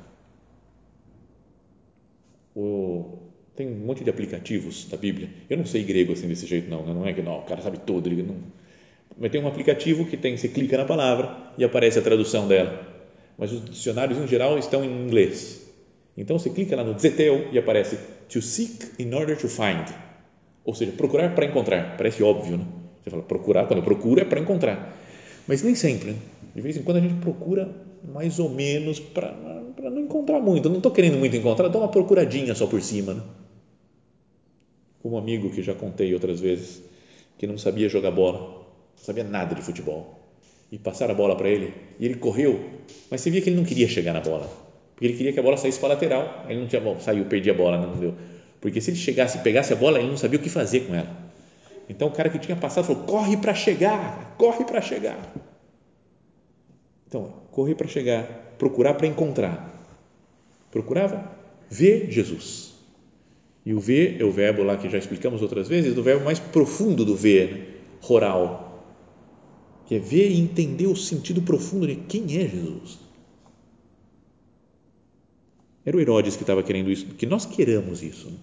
O, 2.56 3.18
tem 3.54 3.68
um 3.68 3.76
monte 3.84 4.02
de 4.02 4.08
aplicativos 4.08 4.86
da 4.88 4.96
Bíblia. 4.96 5.28
Eu 5.50 5.58
não 5.58 5.66
sei 5.66 5.84
grego 5.84 6.14
assim 6.14 6.26
desse 6.26 6.46
jeito, 6.46 6.70
não. 6.70 6.84
Né? 6.84 6.94
Não 6.94 7.06
é 7.06 7.12
que 7.12 7.20
não, 7.20 7.40
o 7.40 7.42
cara 7.42 7.60
sabe 7.60 7.78
todo. 7.78 8.06
Ele 8.06 8.22
não, 8.22 8.36
mas 9.18 9.30
tem 9.30 9.42
um 9.42 9.46
aplicativo 9.46 10.06
que 10.06 10.16
tem, 10.16 10.36
você 10.36 10.48
clica 10.48 10.78
na 10.78 10.86
palavra 10.86 11.36
e 11.58 11.64
aparece 11.64 11.98
a 11.98 12.02
tradução 12.02 12.48
dela. 12.48 12.88
Mas 13.36 13.52
os 13.52 13.62
dicionários 13.62 14.18
em 14.18 14.26
geral 14.26 14.58
estão 14.58 14.82
em 14.82 14.90
inglês. 14.90 15.66
Então 16.16 16.38
você 16.38 16.48
clica 16.48 16.74
lá 16.74 16.82
no 16.82 16.98
Zeteo 16.98 17.48
e 17.52 17.58
aparece 17.58 17.98
to 18.30 18.40
seek 18.40 18.92
in 18.98 19.12
order 19.14 19.36
to 19.36 19.48
find. 19.48 19.86
Ou 20.64 20.74
seja, 20.74 20.92
procurar 20.92 21.34
para 21.34 21.46
encontrar. 21.46 21.96
Parece 21.96 22.22
óbvio, 22.22 22.58
né? 22.58 22.66
Você 23.02 23.10
fala 23.10 23.22
procurar, 23.22 23.66
quando 23.66 23.78
eu 23.78 23.84
procuro 23.84 24.20
é 24.20 24.24
para 24.24 24.40
encontrar. 24.40 24.96
Mas 25.46 25.62
nem 25.62 25.74
sempre. 25.74 26.10
Né? 26.10 26.16
De 26.54 26.60
vez 26.60 26.76
em 26.76 26.82
quando 26.82 26.98
a 26.98 27.00
gente 27.00 27.14
procura 27.14 27.68
mais 28.12 28.38
ou 28.38 28.48
menos 28.48 29.00
para 29.00 29.32
não 29.82 30.00
encontrar 30.00 30.40
muito. 30.40 30.66
Eu 30.66 30.70
não 30.70 30.78
estou 30.78 30.92
querendo 30.92 31.18
muito 31.18 31.36
encontrar, 31.36 31.68
dá 31.68 31.78
uma 31.78 31.88
procuradinha 31.88 32.54
só 32.54 32.66
por 32.66 32.80
cima. 32.82 33.14
Né? 33.14 33.22
Um 35.04 35.16
amigo 35.16 35.50
que 35.50 35.62
já 35.62 35.74
contei 35.74 36.12
outras 36.12 36.40
vezes, 36.40 36.82
que 37.38 37.46
não 37.46 37.56
sabia 37.56 37.88
jogar 37.88 38.10
bola 38.10 38.60
não 39.00 39.04
sabia 39.04 39.24
nada 39.24 39.54
de 39.54 39.62
futebol. 39.62 40.18
E 40.70 40.78
passaram 40.78 41.14
a 41.14 41.16
bola 41.16 41.34
para 41.34 41.48
ele 41.48 41.74
e 41.98 42.04
ele 42.04 42.14
correu, 42.14 42.60
mas 43.10 43.22
você 43.22 43.30
via 43.30 43.40
que 43.40 43.48
ele 43.48 43.56
não 43.56 43.64
queria 43.64 43.88
chegar 43.88 44.12
na 44.12 44.20
bola, 44.20 44.48
porque 45.00 45.06
ele 45.06 45.16
queria 45.16 45.32
que 45.32 45.40
a 45.40 45.42
bola 45.42 45.56
saísse 45.56 45.78
para 45.78 45.88
a 45.88 45.94
lateral. 45.94 46.44
Aí 46.44 46.52
ele 46.52 46.60
não 46.60 46.68
tinha, 46.68 46.78
bom, 46.78 47.00
saiu, 47.00 47.24
perdi 47.24 47.50
a 47.50 47.54
bola, 47.54 47.78
não 47.78 47.96
deu. 47.96 48.14
Porque 48.60 48.82
se 48.82 48.90
ele 48.90 48.98
chegasse 48.98 49.38
e 49.38 49.40
pegasse 49.40 49.72
a 49.72 49.76
bola, 49.76 49.98
ele 49.98 50.08
não 50.08 50.16
sabia 50.18 50.38
o 50.38 50.42
que 50.42 50.50
fazer 50.50 50.80
com 50.80 50.94
ela. 50.94 51.08
Então 51.88 52.08
o 52.08 52.10
cara 52.10 52.28
que 52.28 52.38
tinha 52.38 52.54
passado 52.54 52.84
falou: 52.84 53.04
corre 53.04 53.34
para 53.38 53.54
chegar, 53.54 54.34
corre 54.36 54.62
para 54.62 54.82
chegar. 54.82 55.18
Então, 57.08 57.32
correr 57.50 57.74
para 57.74 57.88
chegar, 57.88 58.24
procurar 58.58 58.92
para 58.92 59.06
encontrar. 59.06 59.74
Procurava 60.70 61.32
ver 61.70 62.10
Jesus. 62.10 62.74
E 63.64 63.72
o 63.72 63.80
ver 63.80 64.20
é 64.20 64.24
o 64.24 64.30
verbo 64.30 64.62
lá 64.62 64.76
que 64.76 64.90
já 64.90 64.98
explicamos 64.98 65.40
outras 65.40 65.66
vezes, 65.66 65.94
do 65.94 66.02
verbo 66.02 66.26
mais 66.26 66.38
profundo 66.38 67.06
do 67.06 67.16
ver, 67.16 67.52
né? 67.52 67.66
roral 68.02 68.70
que 69.86 69.96
é 69.96 69.98
ver 69.98 70.30
e 70.30 70.38
entender 70.38 70.86
o 70.86 70.94
sentido 70.94 71.42
profundo 71.42 71.86
de 71.86 71.96
quem 71.96 72.22
é 72.24 72.46
Jesus. 72.46 73.09
Era 75.90 75.96
o 75.96 76.00
Herodes 76.00 76.36
que 76.36 76.44
estava 76.44 76.62
querendo 76.62 76.88
isso, 76.88 77.04
que 77.06 77.26
nós 77.26 77.44
queremos 77.44 78.00
isso. 78.00 78.28
Né? 78.28 78.36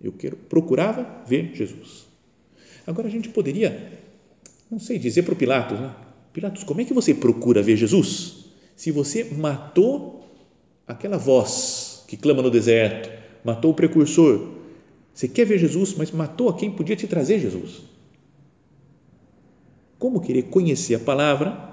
Eu 0.00 0.12
quero, 0.12 0.36
procurava 0.36 1.04
ver 1.26 1.50
Jesus. 1.52 2.06
Agora 2.86 3.08
a 3.08 3.10
gente 3.10 3.28
poderia, 3.28 3.98
não 4.70 4.78
sei, 4.78 4.96
dizer 4.96 5.24
para 5.24 5.34
o 5.34 5.36
Pilatos, 5.36 5.80
né? 5.80 5.92
Pilatos, 6.32 6.62
como 6.62 6.80
é 6.80 6.84
que 6.84 6.94
você 6.94 7.12
procura 7.12 7.60
ver 7.60 7.76
Jesus 7.76 8.44
se 8.76 8.92
você 8.92 9.24
matou 9.24 10.24
aquela 10.86 11.18
voz 11.18 12.04
que 12.06 12.16
clama 12.16 12.40
no 12.40 12.52
deserto, 12.52 13.10
matou 13.44 13.72
o 13.72 13.74
precursor? 13.74 14.52
Você 15.12 15.26
quer 15.26 15.46
ver 15.46 15.58
Jesus, 15.58 15.96
mas 15.96 16.12
matou 16.12 16.48
a 16.48 16.56
quem 16.56 16.70
podia 16.70 16.94
te 16.94 17.08
trazer 17.08 17.40
Jesus. 17.40 17.82
Como 19.98 20.20
querer 20.20 20.44
conhecer 20.44 20.94
a 20.94 21.00
palavra 21.00 21.68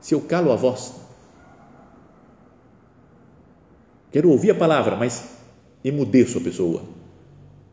se 0.00 0.16
eu 0.16 0.20
calo 0.20 0.50
a 0.50 0.56
voz? 0.56 1.05
Quero 4.16 4.30
ouvir 4.30 4.50
a 4.50 4.54
palavra, 4.54 4.96
mas 4.96 5.28
emudeço 5.84 6.38
a 6.38 6.40
pessoa. 6.40 6.82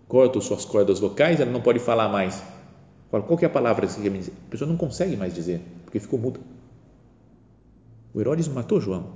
Corto 0.10 0.42
suas 0.42 0.66
cordas 0.66 1.00
vocais, 1.00 1.40
ela 1.40 1.50
não 1.50 1.62
pode 1.62 1.80
falar 1.80 2.10
mais. 2.10 2.44
Qual 3.10 3.40
é 3.42 3.46
a 3.46 3.50
palavra 3.50 3.88
que 3.88 3.94
você 3.94 4.02
quer 4.02 4.10
me 4.10 4.18
dizer? 4.18 4.34
A 4.48 4.52
pessoa 4.52 4.70
não 4.70 4.76
consegue 4.76 5.16
mais 5.16 5.34
dizer, 5.34 5.62
porque 5.86 6.02
ficou 6.02 6.20
muda. 6.20 6.42
O 8.14 8.20
Herodes 8.20 8.50
matou 8.50 8.82
João, 8.82 9.14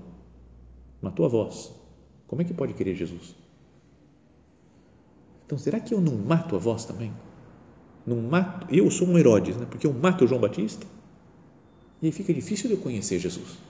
matou 1.01 1.25
a 1.25 1.27
voz. 1.27 1.69
Como 2.27 2.41
é 2.41 2.45
que 2.45 2.53
pode 2.53 2.73
querer 2.73 2.95
Jesus? 2.95 3.35
Então, 5.45 5.57
será 5.57 5.81
que 5.81 5.93
eu 5.93 5.99
não 5.99 6.15
mato 6.15 6.55
a 6.55 6.59
voz 6.59 6.85
também? 6.85 7.11
não 8.05 8.21
mato, 8.21 8.73
eu 8.73 8.89
sou 8.89 9.05
um 9.05 9.17
Herodes, 9.17 9.57
né? 9.57 9.67
porque 9.69 9.85
eu 9.85 9.91
mato 9.91 10.25
João 10.25 10.39
Batista, 10.39 10.87
e 12.01 12.05
aí 12.05 12.11
fica 12.13 12.33
difícil 12.33 12.69
de 12.69 12.75
eu 12.75 12.79
conhecer 12.79 13.19
Jesus. 13.19 13.66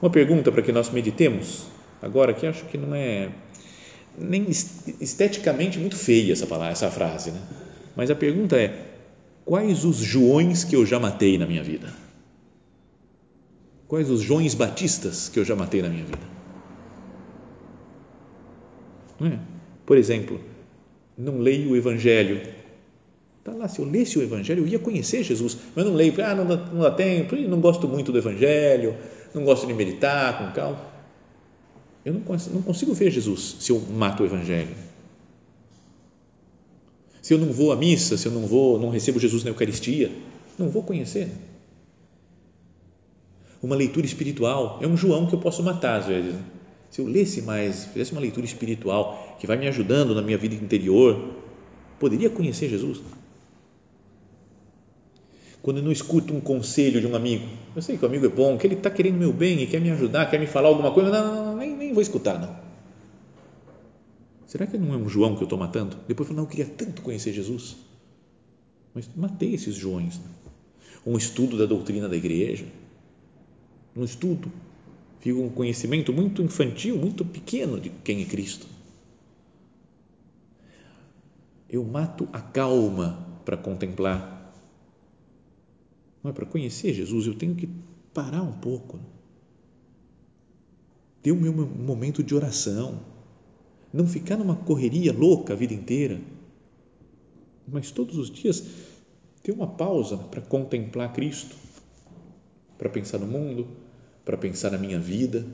Uma 0.00 0.10
pergunta 0.10 0.52
para 0.52 0.62
que 0.62 0.72
nós 0.72 0.90
meditemos 0.90 1.66
agora, 2.00 2.32
que 2.32 2.46
acho 2.46 2.64
que 2.66 2.78
não 2.78 2.94
é 2.94 3.30
nem 4.16 4.46
esteticamente 4.48 5.78
muito 5.78 5.96
feia 5.96 6.32
essa 6.32 6.46
palavra, 6.46 6.72
essa 6.72 6.90
frase, 6.90 7.30
né? 7.30 7.40
mas 7.96 8.10
a 8.10 8.14
pergunta 8.14 8.56
é: 8.56 8.86
quais 9.44 9.84
os 9.84 9.96
Joões 9.96 10.64
que 10.64 10.76
eu 10.76 10.86
já 10.86 10.98
matei 10.98 11.38
na 11.38 11.46
minha 11.46 11.62
vida? 11.62 11.92
Quais 13.86 14.10
os 14.10 14.20
Joões 14.20 14.54
Batistas 14.54 15.28
que 15.28 15.38
eu 15.38 15.44
já 15.44 15.56
matei 15.56 15.82
na 15.82 15.88
minha 15.88 16.04
vida? 16.04 16.38
É? 19.20 19.38
Por 19.84 19.96
exemplo, 19.96 20.40
não 21.16 21.38
leio 21.38 21.70
o 21.70 21.76
Evangelho. 21.76 22.57
Tá 23.48 23.54
lá, 23.54 23.66
se 23.66 23.78
eu 23.78 23.86
lesse 23.86 24.18
o 24.18 24.22
Evangelho, 24.22 24.62
eu 24.62 24.68
ia 24.68 24.78
conhecer 24.78 25.22
Jesus, 25.22 25.56
mas 25.74 25.82
não 25.82 25.94
leio, 25.94 26.12
ah, 26.22 26.34
não 26.34 26.44
dá, 26.44 26.56
não 26.56 26.82
dá 26.82 26.90
tempo, 26.90 27.34
não 27.34 27.58
gosto 27.62 27.88
muito 27.88 28.12
do 28.12 28.18
Evangelho, 28.18 28.94
não 29.34 29.42
gosto 29.42 29.66
de 29.66 29.72
meditar 29.72 30.36
com 30.36 30.52
calma. 30.52 30.84
Eu 32.04 32.12
não 32.12 32.20
consigo, 32.20 32.54
não 32.54 32.60
consigo 32.60 32.92
ver 32.92 33.10
Jesus 33.10 33.56
se 33.58 33.72
eu 33.72 33.80
mato 33.80 34.22
o 34.22 34.26
Evangelho. 34.26 34.76
Se 37.22 37.32
eu 37.32 37.38
não 37.38 37.50
vou 37.50 37.72
à 37.72 37.76
missa, 37.76 38.18
se 38.18 38.28
eu 38.28 38.32
não 38.32 38.42
vou, 38.42 38.78
não 38.78 38.90
recebo 38.90 39.18
Jesus 39.18 39.42
na 39.42 39.48
Eucaristia, 39.48 40.12
não 40.58 40.68
vou 40.68 40.82
conhecer. 40.82 41.28
Uma 43.62 43.76
leitura 43.76 44.04
espiritual 44.04 44.78
é 44.82 44.86
um 44.86 44.96
João 44.96 45.26
que 45.26 45.34
eu 45.34 45.38
posso 45.38 45.62
matar 45.62 46.00
às 46.00 46.06
vezes. 46.06 46.34
Se 46.90 47.00
eu 47.00 47.06
lesse 47.06 47.40
mais, 47.40 47.86
fizesse 47.86 48.12
uma 48.12 48.20
leitura 48.20 48.44
espiritual 48.44 49.36
que 49.40 49.46
vai 49.46 49.56
me 49.56 49.66
ajudando 49.68 50.14
na 50.14 50.20
minha 50.20 50.36
vida 50.36 50.54
interior, 50.54 51.32
poderia 51.98 52.28
conhecer 52.28 52.68
Jesus. 52.68 53.00
Quando 55.62 55.78
eu 55.78 55.82
não 55.82 55.92
escuto 55.92 56.32
um 56.34 56.40
conselho 56.40 57.00
de 57.00 57.06
um 57.06 57.16
amigo, 57.16 57.46
eu 57.74 57.82
sei 57.82 57.96
que 57.96 58.04
o 58.04 58.08
amigo 58.08 58.26
é 58.26 58.28
bom, 58.28 58.56
que 58.56 58.66
ele 58.66 58.74
está 58.74 58.90
querendo 58.90 59.16
meu 59.16 59.32
bem 59.32 59.60
e 59.62 59.66
quer 59.66 59.80
me 59.80 59.90
ajudar, 59.90 60.26
quer 60.30 60.38
me 60.38 60.46
falar 60.46 60.68
alguma 60.68 60.92
coisa, 60.92 61.10
não, 61.10 61.34
não, 61.34 61.44
não 61.46 61.56
nem, 61.56 61.76
nem 61.76 61.92
vou 61.92 62.02
escutar, 62.02 62.38
não. 62.38 62.56
Será 64.46 64.66
que 64.66 64.78
não 64.78 64.94
é 64.94 64.96
um 64.96 65.08
João 65.08 65.34
que 65.34 65.42
eu 65.42 65.46
estou 65.46 65.58
matando? 65.58 65.96
Depois 66.06 66.28
eu 66.28 66.34
falo, 66.34 66.36
não, 66.36 66.44
eu 66.44 66.48
queria 66.48 66.64
tanto 66.64 67.02
conhecer 67.02 67.32
Jesus. 67.32 67.76
Mas 68.94 69.08
matei 69.14 69.52
esses 69.52 69.74
Joões. 69.74 70.18
Né? 70.18 70.24
Um 71.04 71.18
estudo 71.18 71.58
da 71.58 71.66
doutrina 71.66 72.08
da 72.08 72.16
igreja, 72.16 72.64
um 73.94 74.04
estudo 74.04 74.50
fica 75.20 75.38
um 75.38 75.50
conhecimento 75.50 76.12
muito 76.12 76.42
infantil, 76.42 76.96
muito 76.96 77.24
pequeno 77.24 77.78
de 77.78 77.90
quem 77.90 78.22
é 78.22 78.24
Cristo. 78.24 78.66
Eu 81.68 81.84
mato 81.84 82.28
a 82.32 82.40
calma 82.40 83.26
para 83.44 83.56
contemplar. 83.56 84.37
Não 86.28 86.32
é 86.32 86.34
para 86.34 86.44
conhecer 86.44 86.92
Jesus, 86.92 87.26
eu 87.26 87.34
tenho 87.34 87.54
que 87.54 87.66
parar 88.12 88.42
um 88.42 88.52
pouco. 88.52 89.00
Ter 91.22 91.32
o 91.32 91.36
meu 91.36 91.54
momento 91.54 92.22
de 92.22 92.34
oração. 92.34 93.00
Não 93.90 94.06
ficar 94.06 94.36
numa 94.36 94.54
correria 94.54 95.10
louca 95.10 95.54
a 95.54 95.56
vida 95.56 95.72
inteira. 95.72 96.20
Mas 97.66 97.90
todos 97.90 98.18
os 98.18 98.30
dias 98.30 98.62
ter 99.42 99.52
uma 99.52 99.66
pausa 99.66 100.18
para 100.18 100.42
contemplar 100.42 101.14
Cristo, 101.14 101.56
para 102.76 102.90
pensar 102.90 103.16
no 103.16 103.26
mundo, 103.26 103.66
para 104.22 104.36
pensar 104.36 104.70
na 104.70 104.76
minha 104.76 105.00
vida. 105.00 105.46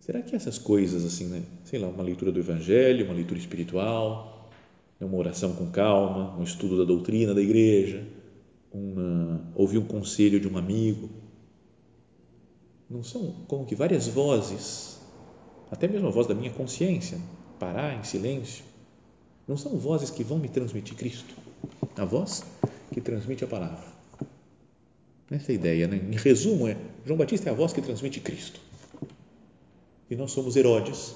Será 0.00 0.20
que 0.20 0.36
essas 0.36 0.58
coisas, 0.58 1.06
assim, 1.06 1.24
né? 1.24 1.42
sei 1.64 1.78
lá, 1.78 1.88
uma 1.88 2.02
leitura 2.02 2.30
do 2.30 2.38
Evangelho, 2.38 3.06
uma 3.06 3.14
leitura 3.14 3.40
espiritual, 3.40 4.34
né? 4.34 4.37
Uma 5.04 5.16
oração 5.16 5.54
com 5.54 5.70
calma, 5.70 6.36
um 6.36 6.42
estudo 6.42 6.76
da 6.76 6.84
doutrina 6.84 7.32
da 7.32 7.40
igreja, 7.40 8.04
uma, 8.72 9.40
ouvir 9.54 9.78
um 9.78 9.86
conselho 9.86 10.40
de 10.40 10.48
um 10.48 10.58
amigo, 10.58 11.08
não 12.90 13.02
são 13.02 13.32
como 13.46 13.64
que 13.64 13.74
várias 13.74 14.08
vozes, 14.08 14.98
até 15.70 15.86
mesmo 15.86 16.08
a 16.08 16.10
voz 16.10 16.26
da 16.26 16.34
minha 16.34 16.50
consciência, 16.50 17.18
parar 17.58 17.98
em 17.98 18.02
silêncio, 18.02 18.64
não 19.46 19.56
são 19.56 19.78
vozes 19.78 20.10
que 20.10 20.24
vão 20.24 20.38
me 20.38 20.48
transmitir 20.48 20.96
Cristo, 20.96 21.34
a 21.96 22.04
voz 22.04 22.44
que 22.92 23.00
transmite 23.00 23.44
a 23.44 23.46
palavra. 23.46 23.98
Essa 25.30 25.52
é 25.52 25.54
ideia, 25.54 25.86
né? 25.86 25.96
em 25.96 26.16
resumo, 26.16 26.66
é 26.66 26.76
João 27.04 27.18
Batista 27.18 27.50
é 27.50 27.52
a 27.52 27.56
voz 27.56 27.72
que 27.72 27.82
transmite 27.82 28.20
Cristo. 28.20 28.60
E 30.10 30.16
nós 30.16 30.32
somos 30.32 30.56
Herodes, 30.56 31.14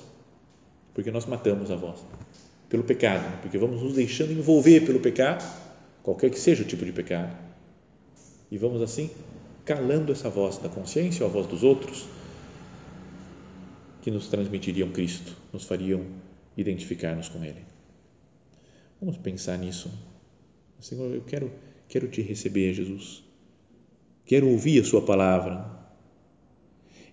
porque 0.93 1.11
nós 1.11 1.25
matamos 1.25 1.71
a 1.71 1.77
voz 1.77 1.99
pelo 2.73 2.85
pecado, 2.85 3.39
porque 3.43 3.59
vamos 3.59 3.83
nos 3.83 3.93
deixando 3.93 4.33
envolver 4.33 4.81
pelo 4.87 4.99
pecado, 4.99 5.45
qualquer 6.03 6.31
que 6.31 6.41
seja 6.41 6.63
o 6.63 6.67
tipo 6.67 6.87
de 6.87 6.91
pecado, 6.91 7.37
e 8.51 8.57
vamos 8.57 8.81
assim 8.81 9.11
calando 9.63 10.11
essa 10.11 10.31
voz 10.31 10.57
da 10.57 10.71
consciência 10.71 11.23
ou 11.23 11.29
a 11.29 11.33
voz 11.35 11.47
dos 11.47 11.63
outros 11.63 12.07
que 14.01 14.11
nos 14.11 14.27
transmitiriam 14.29 14.91
Cristo, 14.91 15.37
nos 15.53 15.65
fariam 15.65 16.03
identificar-nos 16.57 17.29
com 17.29 17.45
Ele. 17.45 17.61
Vamos 18.99 19.19
pensar 19.19 19.59
nisso. 19.59 19.91
Senhor, 20.81 21.15
eu 21.15 21.21
quero, 21.21 21.53
quero 21.87 22.09
te 22.09 22.23
receber, 22.23 22.73
Jesus 22.73 23.23
quero 24.25 24.49
ouvir 24.49 24.81
a 24.81 24.85
sua 24.85 25.03
palavra. 25.03 25.71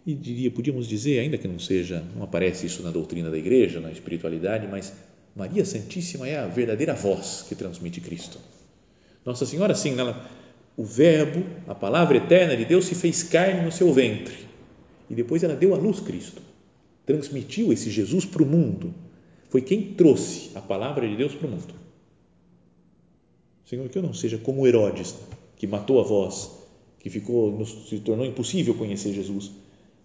E 0.06 0.16
diria, 0.16 0.50
podíamos 0.50 0.88
dizer, 0.88 1.20
ainda 1.20 1.38
que 1.38 1.50
não 1.50 1.60
seja, 1.60 2.02
não 2.16 2.24
aparece 2.24 2.66
isso 2.66 2.82
na 2.82 2.92
doutrina 2.92 3.30
da 3.30 3.38
igreja, 3.38 3.82
na 3.82 3.92
espiritualidade, 3.92 4.66
mas 4.66 4.94
Maria 5.36 5.66
Santíssima 5.66 6.28
é 6.28 6.38
a 6.38 6.48
verdadeira 6.48 6.94
voz 6.94 7.46
que 7.48 7.56
transmite 7.56 8.02
Cristo. 8.02 8.40
Nossa 9.26 9.46
Senhora, 9.46 9.76
sim, 9.76 10.00
ela, 10.00 10.30
o 10.76 10.84
Verbo, 10.84 11.46
a 11.68 11.76
palavra 11.76 12.18
eterna 12.18 12.56
de 12.56 12.66
Deus 12.66 12.86
se 12.86 12.96
fez 12.96 13.24
carne 13.24 13.62
no 13.62 13.72
seu 13.72 13.94
ventre 13.94 14.50
e 15.10 15.16
depois 15.16 15.44
ela 15.44 15.56
deu 15.56 15.74
à 15.74 15.78
luz 15.78 16.00
Cristo, 16.00 16.42
transmitiu 17.06 17.74
esse 17.74 17.90
Jesus 17.90 18.26
para 18.26 18.44
o 18.44 18.46
mundo. 18.46 18.94
Foi 19.50 19.62
quem 19.62 19.94
trouxe 19.94 20.52
a 20.54 20.62
palavra 20.62 21.08
de 21.08 21.16
Deus 21.16 21.34
para 21.34 21.48
o 21.48 21.50
mundo. 21.50 21.74
Senhor, 23.66 23.88
que 23.90 23.98
eu 23.98 24.04
não 24.04 24.14
seja 24.14 24.38
como 24.38 24.68
Herodes, 24.68 25.16
que 25.56 25.66
matou 25.66 26.00
a 26.00 26.04
voz, 26.04 26.52
que 27.00 27.10
ficou, 27.10 27.66
se 27.66 28.00
tornou 28.00 28.26
impossível 28.26 28.76
conhecer 28.76 29.14
Jesus, 29.14 29.52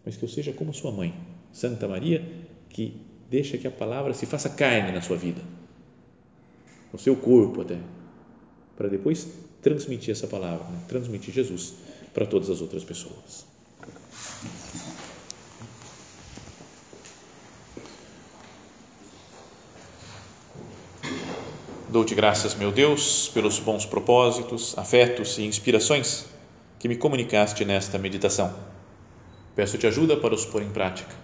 mas 0.04 0.16
que 0.16 0.24
eu 0.24 0.28
seja 0.28 0.52
como 0.52 0.72
sua 0.72 0.92
mãe, 0.92 1.14
Santa 1.52 1.86
Maria, 1.86 2.26
que 2.68 2.94
deixa 3.30 3.58
que 3.58 3.66
a 3.66 3.70
palavra 3.70 4.14
se 4.14 4.26
faça 4.26 4.48
carne 4.48 4.92
na 4.92 5.00
sua 5.00 5.16
vida, 5.16 5.40
no 6.92 6.98
seu 6.98 7.16
corpo 7.16 7.62
até, 7.62 7.78
para 8.76 8.88
depois 8.88 9.26
transmitir 9.62 10.12
essa 10.12 10.26
palavra, 10.26 10.66
né? 10.68 10.78
transmitir 10.88 11.32
Jesus 11.32 11.74
para 12.12 12.26
todas 12.26 12.50
as 12.50 12.60
outras 12.60 12.84
pessoas. 12.84 13.46
Dou-te 21.88 22.14
graças, 22.14 22.54
meu 22.56 22.72
Deus, 22.72 23.30
pelos 23.32 23.60
bons 23.60 23.86
propósitos, 23.86 24.76
afetos 24.76 25.38
e 25.38 25.44
inspirações 25.44 26.26
que 26.78 26.88
me 26.88 26.96
comunicaste 26.96 27.64
nesta 27.64 27.98
meditação. 27.98 28.52
Peço-te 29.54 29.86
ajuda 29.86 30.16
para 30.16 30.34
os 30.34 30.44
pôr 30.44 30.62
em 30.62 30.70
prática. 30.70 31.23